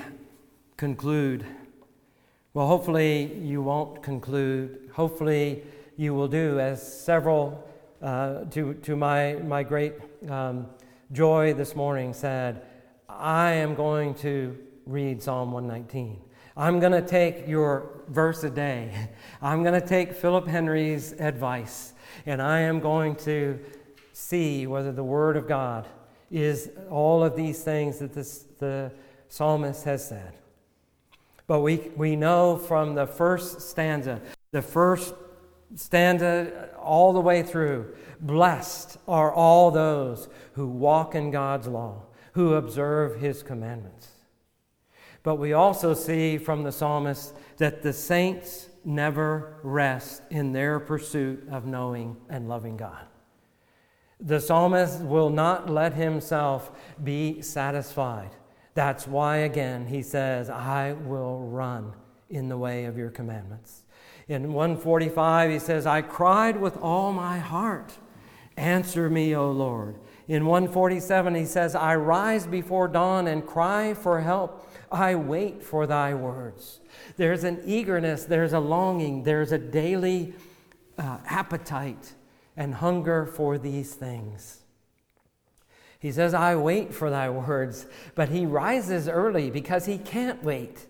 conclude? 0.77 1.45
Well, 2.55 2.67
hopefully 2.67 3.35
you 3.43 3.63
won't 3.63 4.03
conclude. 4.03 4.91
Hopefully 4.95 5.63
you 5.97 6.15
will 6.15 6.29
do 6.29 6.59
as 6.59 6.83
several, 6.83 7.69
uh, 8.01 8.45
to, 8.47 8.75
to 8.75 8.97
my, 8.97 9.35
my 9.35 9.63
great 9.63 9.95
um, 10.29 10.67
joy 11.13 11.55
this 11.55 11.77
morning, 11.77 12.13
said, 12.15 12.63
I 13.09 13.53
am 13.53 13.75
going 13.75 14.15
to 14.17 14.59
read 14.87 15.23
Psalm 15.23 15.53
119. 15.53 16.19
I'm 16.57 16.81
going 16.81 16.93
to 16.93 17.03
take 17.03 17.49
your 17.49 18.03
verse 18.09 18.45
a 18.45 18.51
day. 18.51 19.09
I'm 19.41 19.63
going 19.63 19.81
to 19.81 19.87
take 19.87 20.13
Philip 20.13 20.47
Henry's 20.47 21.13
advice, 21.13 21.95
and 22.27 22.43
I 22.43 22.61
am 22.61 22.81
going 22.81 23.17
to 23.17 23.59
see 24.13 24.67
whether 24.67 24.93
the 24.93 25.05
Word 25.05 25.37
of 25.37 25.49
God 25.49 25.87
is 26.31 26.71
all 26.91 27.25
of 27.25 27.37
these 27.37 27.63
things 27.63 27.99
that 27.99 28.13
this, 28.13 28.45
the 28.59 28.93
psalmist 29.29 29.85
has 29.85 30.07
said. 30.07 30.35
But 31.47 31.61
we, 31.61 31.91
we 31.97 32.17
know 32.17 32.57
from 32.57 32.95
the 32.95 33.07
first 33.07 33.63
stanza, 33.63 34.21
the 34.51 34.63
first 34.63 35.15
stanza 35.75 36.71
all 36.79 37.13
the 37.13 37.21
way 37.21 37.43
through, 37.43 37.95
blessed 38.21 38.99
are 39.09 39.33
all 39.33 39.71
those 39.71 40.29
who 40.53 40.67
walk 40.67 41.15
in 41.15 41.31
God's 41.31 41.67
law, 41.67 42.03
who 42.33 42.55
observe 42.55 43.21
his 43.21 43.43
commandments. 43.43 44.12
But 45.23 45.37
we 45.37 45.53
also 45.53 45.95
see 45.95 46.39
from 46.39 46.63
the 46.63 46.73
psalmist 46.73 47.35
that 47.59 47.83
the 47.83 47.93
saints 47.93 48.69
never 48.85 49.59
rest 49.63 50.23
in 50.31 50.53
their 50.53 50.81
pursuit 50.81 51.47
of 51.51 51.67
knowing 51.67 52.17
and 52.29 52.49
loving 52.49 52.77
God. 52.77 53.07
The 54.21 54.41
psalmist 54.41 55.01
will 55.01 55.31
not 55.31 55.71
let 55.71 55.95
himself 55.95 56.71
be 57.03 57.43
satisfied 57.43 58.31
that's 58.75 59.07
why, 59.07 59.39
again, 59.39 59.87
he 59.87 60.03
says, 60.03 60.49
I 60.49 60.93
will 60.93 61.41
run 61.41 61.93
in 62.31 62.49
the 62.49 62.57
way 62.57 62.87
of 62.87 62.97
your 62.97 63.11
commandments. 63.11 63.83
In 64.29 64.53
145, 64.53 65.51
he 65.51 65.59
says, 65.59 65.85
I 65.85 66.01
cried 66.01 66.59
with 66.59 66.79
all 66.79 67.13
my 67.13 67.39
heart. 67.39 67.93
Answer 68.57 69.11
me, 69.11 69.37
O 69.37 69.51
Lord. 69.51 69.97
In 70.27 70.47
147, 70.47 71.35
he 71.35 71.45
says, 71.45 71.75
I 71.75 71.97
rise 71.97 72.47
before 72.47 72.89
dawn 72.89 73.27
and 73.27 73.47
cry 73.47 73.93
for 73.93 74.21
help. 74.21 74.67
I 74.93 75.15
wait 75.15 75.63
for 75.63 75.87
thy 75.87 76.15
words. 76.15 76.81
There's 77.17 77.45
an 77.45 77.63
eagerness, 77.65 78.25
there's 78.25 78.53
a 78.53 78.61
longing, 78.61 79.23
there's 79.23 79.53
a 79.53 79.59
daily 79.59 80.35
uh, 80.99 81.19
appetite 81.27 82.15
and 82.57 82.75
hunger 82.75 83.27
for 83.27 83.59
these 83.59 83.95
things. 83.95 84.63
He 85.99 86.13
says, 86.13 86.35
I 86.35 86.57
wait 86.57 86.93
for 86.93 87.11
thy 87.11 87.31
words, 87.31 87.87
but 88.15 88.29
he 88.29 88.45
rises 88.45 89.09
early 89.09 89.51
because 89.51 89.87
he 89.87 89.99
can't 89.99 90.43
wait. 90.43 90.87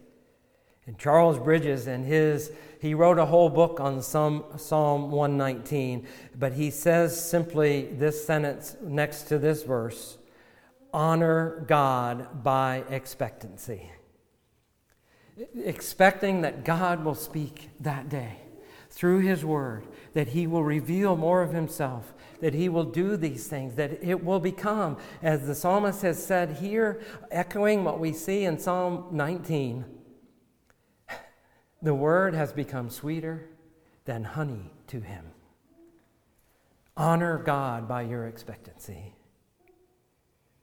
And 0.86 0.98
Charles 0.98 1.38
Bridges, 1.38 1.86
in 1.86 2.02
his, 2.02 2.50
he 2.80 2.94
wrote 2.94 3.18
a 3.18 3.26
whole 3.26 3.48
book 3.48 3.78
on 3.78 4.02
Psalm, 4.02 4.44
Psalm 4.56 5.12
119, 5.12 6.06
but 6.36 6.54
he 6.54 6.70
says 6.70 7.18
simply 7.18 7.86
this 7.92 8.24
sentence 8.24 8.76
next 8.82 9.24
to 9.24 9.38
this 9.38 9.62
verse 9.62 10.18
honor 10.92 11.64
God 11.68 12.42
by 12.42 12.84
expectancy. 12.90 13.91
Expecting 15.64 16.42
that 16.42 16.64
God 16.64 17.04
will 17.04 17.14
speak 17.14 17.70
that 17.80 18.08
day 18.08 18.38
through 18.90 19.20
His 19.20 19.44
Word, 19.44 19.86
that 20.12 20.28
He 20.28 20.46
will 20.46 20.64
reveal 20.64 21.16
more 21.16 21.42
of 21.42 21.52
Himself, 21.52 22.12
that 22.40 22.54
He 22.54 22.68
will 22.68 22.84
do 22.84 23.16
these 23.16 23.46
things, 23.46 23.74
that 23.76 24.02
it 24.02 24.24
will 24.24 24.40
become, 24.40 24.98
as 25.22 25.46
the 25.46 25.54
psalmist 25.54 26.02
has 26.02 26.24
said 26.24 26.58
here, 26.58 27.00
echoing 27.30 27.84
what 27.84 27.98
we 27.98 28.12
see 28.12 28.44
in 28.44 28.58
Psalm 28.58 29.06
19 29.10 29.84
the 31.82 31.94
word 31.94 32.34
has 32.34 32.52
become 32.52 32.88
sweeter 32.88 33.48
than 34.04 34.22
honey 34.22 34.70
to 34.86 35.00
him. 35.00 35.24
Honor 36.96 37.38
God 37.38 37.88
by 37.88 38.02
your 38.02 38.28
expectancy. 38.28 39.14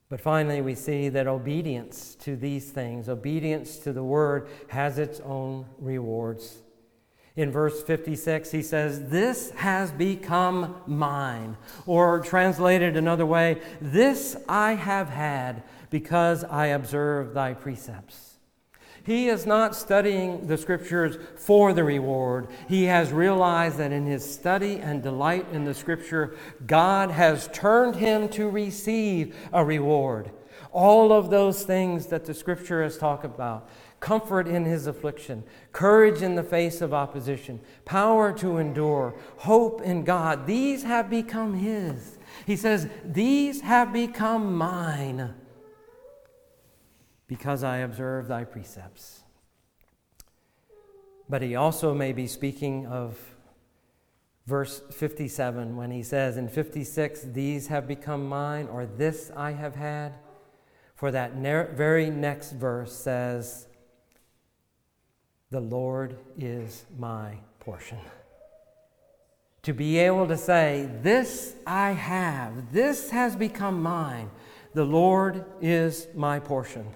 But 0.10 0.20
finally, 0.20 0.62
we 0.62 0.74
see 0.74 1.10
that 1.10 1.28
obedience 1.28 2.16
to 2.22 2.36
these 2.36 2.72
things, 2.72 3.08
obedience 3.08 3.78
to 3.78 3.94
the 3.94 4.04
word, 4.04 4.50
has 4.70 4.98
its 4.98 5.20
own 5.20 5.68
rewards. 5.78 6.64
In 7.36 7.52
verse 7.52 7.84
56, 7.84 8.52
he 8.52 8.64
says, 8.64 9.10
This 9.10 9.52
has 9.52 9.92
become 9.92 10.82
mine. 10.88 11.58
Or 11.86 12.20
translated 12.22 12.98
another 12.98 13.26
way, 13.26 13.62
This 13.80 14.36
I 14.50 14.74
have 14.74 15.10
had 15.10 15.64
because 15.92 16.44
I 16.44 16.68
observe 16.68 17.36
thy 17.36 17.54
precepts. 17.54 18.29
He 19.04 19.30
is 19.30 19.46
not 19.46 19.76
studying 19.76 20.48
the 20.48 20.58
scriptures 20.58 21.18
for 21.36 21.74
the 21.74 21.84
reward. 21.84 22.48
He 22.68 22.86
has 22.86 23.12
realized 23.12 23.78
that 23.78 23.92
in 23.92 24.06
his 24.06 24.30
study 24.30 24.80
and 24.80 25.02
delight 25.02 25.48
in 25.52 25.66
the 25.66 25.74
scripture, 25.74 26.36
God 26.66 27.12
has 27.12 27.50
turned 27.54 27.96
him 27.96 28.30
to 28.30 28.50
receive 28.50 29.36
a 29.54 29.64
reward. 29.64 30.32
All 30.72 31.12
of 31.12 31.30
those 31.30 31.64
things 31.64 32.08
that 32.08 32.26
the 32.26 32.34
scripture 32.34 32.84
has 32.84 32.98
talked 32.98 33.26
about 33.26 33.70
comfort 34.00 34.48
in 34.48 34.66
his 34.66 34.88
affliction, 34.88 35.44
courage 35.72 36.22
in 36.22 36.36
the 36.36 36.44
face 36.44 36.82
of 36.82 36.94
opposition, 36.94 37.60
power 37.86 38.32
to 38.32 38.58
endure, 38.58 39.14
hope 39.38 39.82
in 39.82 40.04
God 40.04 40.46
these 40.46 40.84
have 40.84 41.10
become 41.10 41.56
his. 41.56 42.18
He 42.46 42.56
says, 42.56 42.88
These 43.04 43.62
have 43.62 43.92
become 43.92 44.56
mine 44.56 45.34
because 47.30 47.64
I 47.64 47.78
observe 47.78 48.28
thy 48.28 48.44
precepts. 48.44 49.22
But 51.30 51.44
he 51.44 51.56
also 51.56 51.94
may 51.94 52.12
be 52.12 52.26
speaking 52.26 52.88
of 52.88 53.18
verse 54.48 54.82
57 54.92 55.78
when 55.78 55.92
he 55.92 56.02
says, 56.02 56.38
In 56.38 56.50
56, 56.50 57.22
these 57.32 57.68
have 57.68 57.88
become 57.88 58.28
mine, 58.28 58.68
or 58.68 58.88
this 58.88 59.32
I 59.38 59.52
have 59.52 59.76
had. 59.76 60.16
For 60.96 61.12
that 61.12 61.38
ne- 61.38 61.68
very 61.72 62.10
next 62.10 62.54
verse 62.54 62.94
says, 62.94 63.68
The 65.52 65.62
Lord 65.62 66.18
is 66.36 66.84
my 66.98 67.38
portion. 67.60 68.00
To 69.64 69.74
be 69.74 70.00
able 70.00 70.28
to 70.28 70.36
say, 70.36 70.90
This 71.04 71.54
I 71.68 71.92
have, 71.92 72.74
this 72.74 73.12
has 73.12 73.36
become 73.36 73.84
mine, 73.84 74.32
the 74.74 74.86
Lord 74.86 75.46
is 75.62 76.08
my 76.16 76.40
portion. 76.40 76.88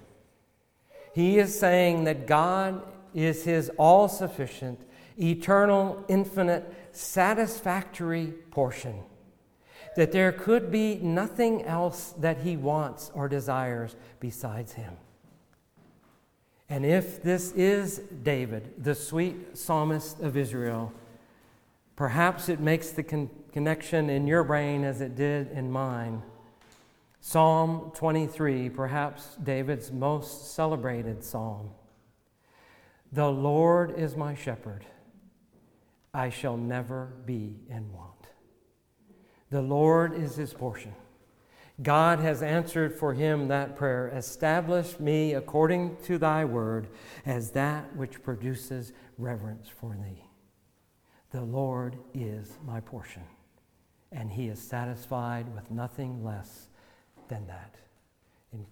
He 1.13 1.38
is 1.38 1.58
saying 1.58 2.06
that 2.06 2.26
God 2.26 2.84
is 3.13 3.43
his 3.43 3.69
all 3.78 4.08
sufficient, 4.08 4.82
eternal, 5.19 6.04
infinite, 6.08 6.73
satisfactory 6.91 8.34
portion. 8.52 9.04
That 9.95 10.12
there 10.12 10.32
could 10.32 10.71
be 10.71 10.95
nothing 10.95 11.63
else 11.63 12.15
that 12.17 12.39
he 12.39 12.58
wants 12.58 13.12
or 13.13 13.30
desires 13.30 13.95
besides 14.19 14.73
him. 14.73 14.97
And 16.67 16.84
if 16.84 17.21
this 17.21 17.52
is 17.52 17.99
David, 18.23 18.73
the 18.80 18.95
sweet 18.95 19.56
psalmist 19.56 20.19
of 20.19 20.36
Israel, 20.36 20.91
perhaps 21.95 22.49
it 22.49 22.60
makes 22.60 22.89
the 22.89 23.04
con- 23.04 23.30
connection 23.52 24.10
in 24.10 24.26
your 24.26 24.43
brain 24.43 24.84
as 24.84 24.99
it 24.99 25.15
did 25.15 25.52
in 25.52 25.71
mine 25.71 26.23
Psalm 27.25 27.89
23, 27.95 28.69
perhaps 28.69 29.38
David's 29.41 29.93
most 29.93 30.53
celebrated 30.53 31.23
psalm. 31.23 31.69
The 33.13 33.29
Lord 33.29 33.97
is 33.97 34.17
my 34.17 34.36
shepherd, 34.36 34.86
I 36.13 36.29
shall 36.29 36.57
never 36.57 37.13
be 37.25 37.62
in 37.69 37.93
want. 37.93 38.27
The 39.51 39.62
Lord 39.62 40.13
is 40.13 40.36
his 40.36 40.53
portion. 40.53 40.93
God 41.81 42.19
has 42.19 42.43
answered 42.43 42.93
for 42.93 43.13
him 43.13 43.47
that 43.47 43.77
prayer. 43.77 44.09
Establish 44.09 44.99
me 44.99 45.33
according 45.33 45.95
to 46.03 46.17
thy 46.17 46.43
word 46.43 46.89
as 47.25 47.51
that 47.51 47.95
which 47.95 48.21
produces 48.21 48.91
reverence 49.17 49.69
for 49.69 49.95
thee. 49.95 50.25
The 51.31 51.41
Lord 51.41 51.95
is 52.13 52.57
my 52.67 52.81
portion, 52.81 53.23
and 54.12 54.29
he 54.29 54.49
is 54.49 54.59
satisfied 54.59 55.55
with 55.55 55.71
nothing 55.71 56.21
less 56.21 56.67
than 57.27 57.47
that. 57.47 57.75
And 58.51 58.65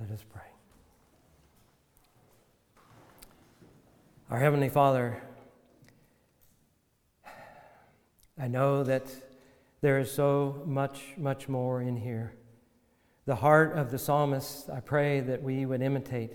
let 0.00 0.10
us 0.10 0.24
pray. 0.32 0.42
Our 4.30 4.38
Heavenly 4.38 4.70
Father, 4.70 5.22
I 8.40 8.48
know 8.48 8.82
that 8.82 9.04
there 9.82 9.98
is 9.98 10.10
so 10.10 10.62
much, 10.64 11.14
much 11.18 11.48
more 11.48 11.82
in 11.82 11.96
here. 11.96 12.32
The 13.26 13.36
heart 13.36 13.76
of 13.76 13.90
the 13.90 13.98
psalmist, 13.98 14.70
I 14.70 14.80
pray 14.80 15.20
that 15.20 15.42
we 15.42 15.66
would 15.66 15.82
imitate, 15.82 16.32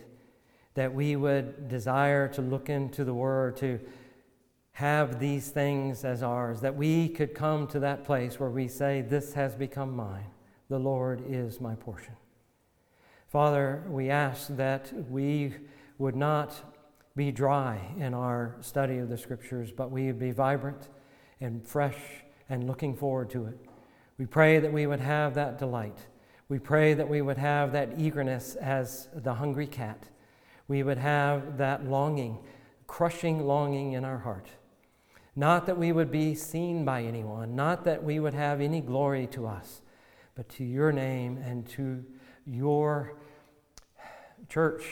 that 0.75 0.93
we 0.93 1.15
would 1.15 1.67
desire 1.67 2.27
to 2.29 2.41
look 2.41 2.69
into 2.69 3.03
the 3.03 3.13
Word, 3.13 3.57
to 3.57 3.79
have 4.73 5.19
these 5.19 5.49
things 5.49 6.05
as 6.05 6.21
ours, 6.21 6.61
that 6.61 6.75
we 6.75 7.09
could 7.09 7.33
come 7.33 7.65
to 7.67 7.79
that 7.79 8.03
place 8.03 8.39
where 8.39 8.49
we 8.51 8.67
say, 8.67 9.01
This 9.01 9.33
has 9.33 9.55
become 9.55 9.95
mine. 9.95 10.27
The 10.69 10.79
Lord 10.79 11.23
is 11.29 11.61
my 11.61 11.75
portion. 11.75 12.13
Father, 13.27 13.83
we 13.89 14.09
ask 14.09 14.47
that 14.57 14.91
we 15.09 15.53
would 15.97 16.15
not 16.15 16.61
be 17.15 17.31
dry 17.31 17.79
in 17.97 18.13
our 18.13 18.55
study 18.59 18.97
of 18.97 19.07
the 19.07 19.17
Scriptures, 19.17 19.71
but 19.71 19.91
we 19.91 20.07
would 20.07 20.19
be 20.19 20.31
vibrant 20.31 20.89
and 21.39 21.65
fresh 21.65 21.97
and 22.49 22.67
looking 22.67 22.95
forward 22.95 23.29
to 23.29 23.45
it. 23.45 23.57
We 24.17 24.25
pray 24.25 24.59
that 24.59 24.73
we 24.73 24.87
would 24.87 24.99
have 24.99 25.35
that 25.35 25.57
delight. 25.57 26.07
We 26.49 26.59
pray 26.59 26.93
that 26.93 27.07
we 27.07 27.21
would 27.21 27.37
have 27.37 27.71
that 27.71 27.93
eagerness 27.97 28.55
as 28.55 29.07
the 29.13 29.35
hungry 29.35 29.67
cat. 29.67 30.09
We 30.67 30.83
would 30.83 30.97
have 30.97 31.57
that 31.57 31.85
longing, 31.85 32.39
crushing 32.87 33.45
longing 33.45 33.93
in 33.93 34.03
our 34.03 34.17
heart. 34.17 34.47
Not 35.35 35.65
that 35.67 35.77
we 35.77 35.91
would 35.91 36.11
be 36.11 36.35
seen 36.35 36.83
by 36.83 37.03
anyone, 37.03 37.55
not 37.55 37.83
that 37.85 38.03
we 38.03 38.19
would 38.19 38.33
have 38.33 38.59
any 38.59 38.81
glory 38.81 39.27
to 39.27 39.47
us, 39.47 39.81
but 40.37 40.47
to 40.49 40.63
your 40.63 40.91
name 40.91 41.37
and 41.43 41.67
to 41.67 42.05
your 42.45 43.13
church, 44.47 44.83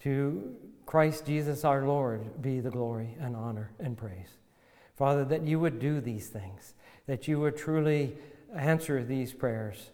to 0.00 0.56
Christ 0.84 1.24
Jesus 1.24 1.64
our 1.64 1.86
Lord, 1.86 2.42
be 2.42 2.58
the 2.58 2.70
glory 2.70 3.16
and 3.20 3.36
honor 3.36 3.70
and 3.78 3.96
praise. 3.96 4.36
Father, 4.96 5.24
that 5.26 5.46
you 5.46 5.60
would 5.60 5.78
do 5.78 6.00
these 6.00 6.26
things, 6.26 6.74
that 7.06 7.28
you 7.28 7.38
would 7.38 7.56
truly 7.56 8.16
answer 8.54 9.04
these 9.04 9.32
prayers, 9.32 9.90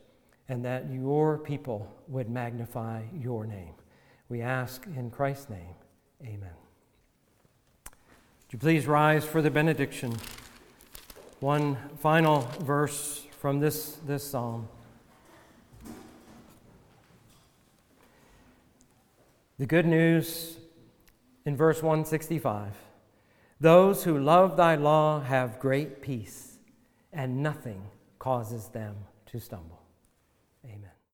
and 0.49 0.65
that 0.65 0.91
your 0.91 1.37
people 1.37 1.95
would 2.09 2.31
magnify 2.31 3.03
your 3.13 3.47
name. 3.47 3.75
We 4.31 4.41
ask 4.41 4.87
in 4.97 5.11
Christ's 5.11 5.51
name, 5.51 5.75
amen. 6.23 6.57
Would 7.85 8.53
you 8.53 8.59
please 8.59 8.87
rise 8.87 9.27
for 9.27 9.43
the 9.43 9.51
benediction? 9.51 10.17
One 11.41 11.77
final 11.99 12.41
verse 12.61 13.27
from 13.41 13.59
this, 13.59 13.97
this 14.07 14.23
psalm. 14.23 14.69
The 19.59 19.65
good 19.65 19.87
news 19.87 20.59
in 21.47 21.57
verse 21.57 21.83
165 21.83 22.75
Those 23.59 24.05
who 24.05 24.19
love 24.19 24.59
thy 24.59 24.75
law 24.75 25.23
have 25.23 25.59
great 25.59 26.03
peace, 26.03 26.59
and 27.15 27.43
nothing 27.43 27.83
causes 28.19 28.69
them 28.69 28.95
to 29.27 29.41
stumble. 29.41 29.80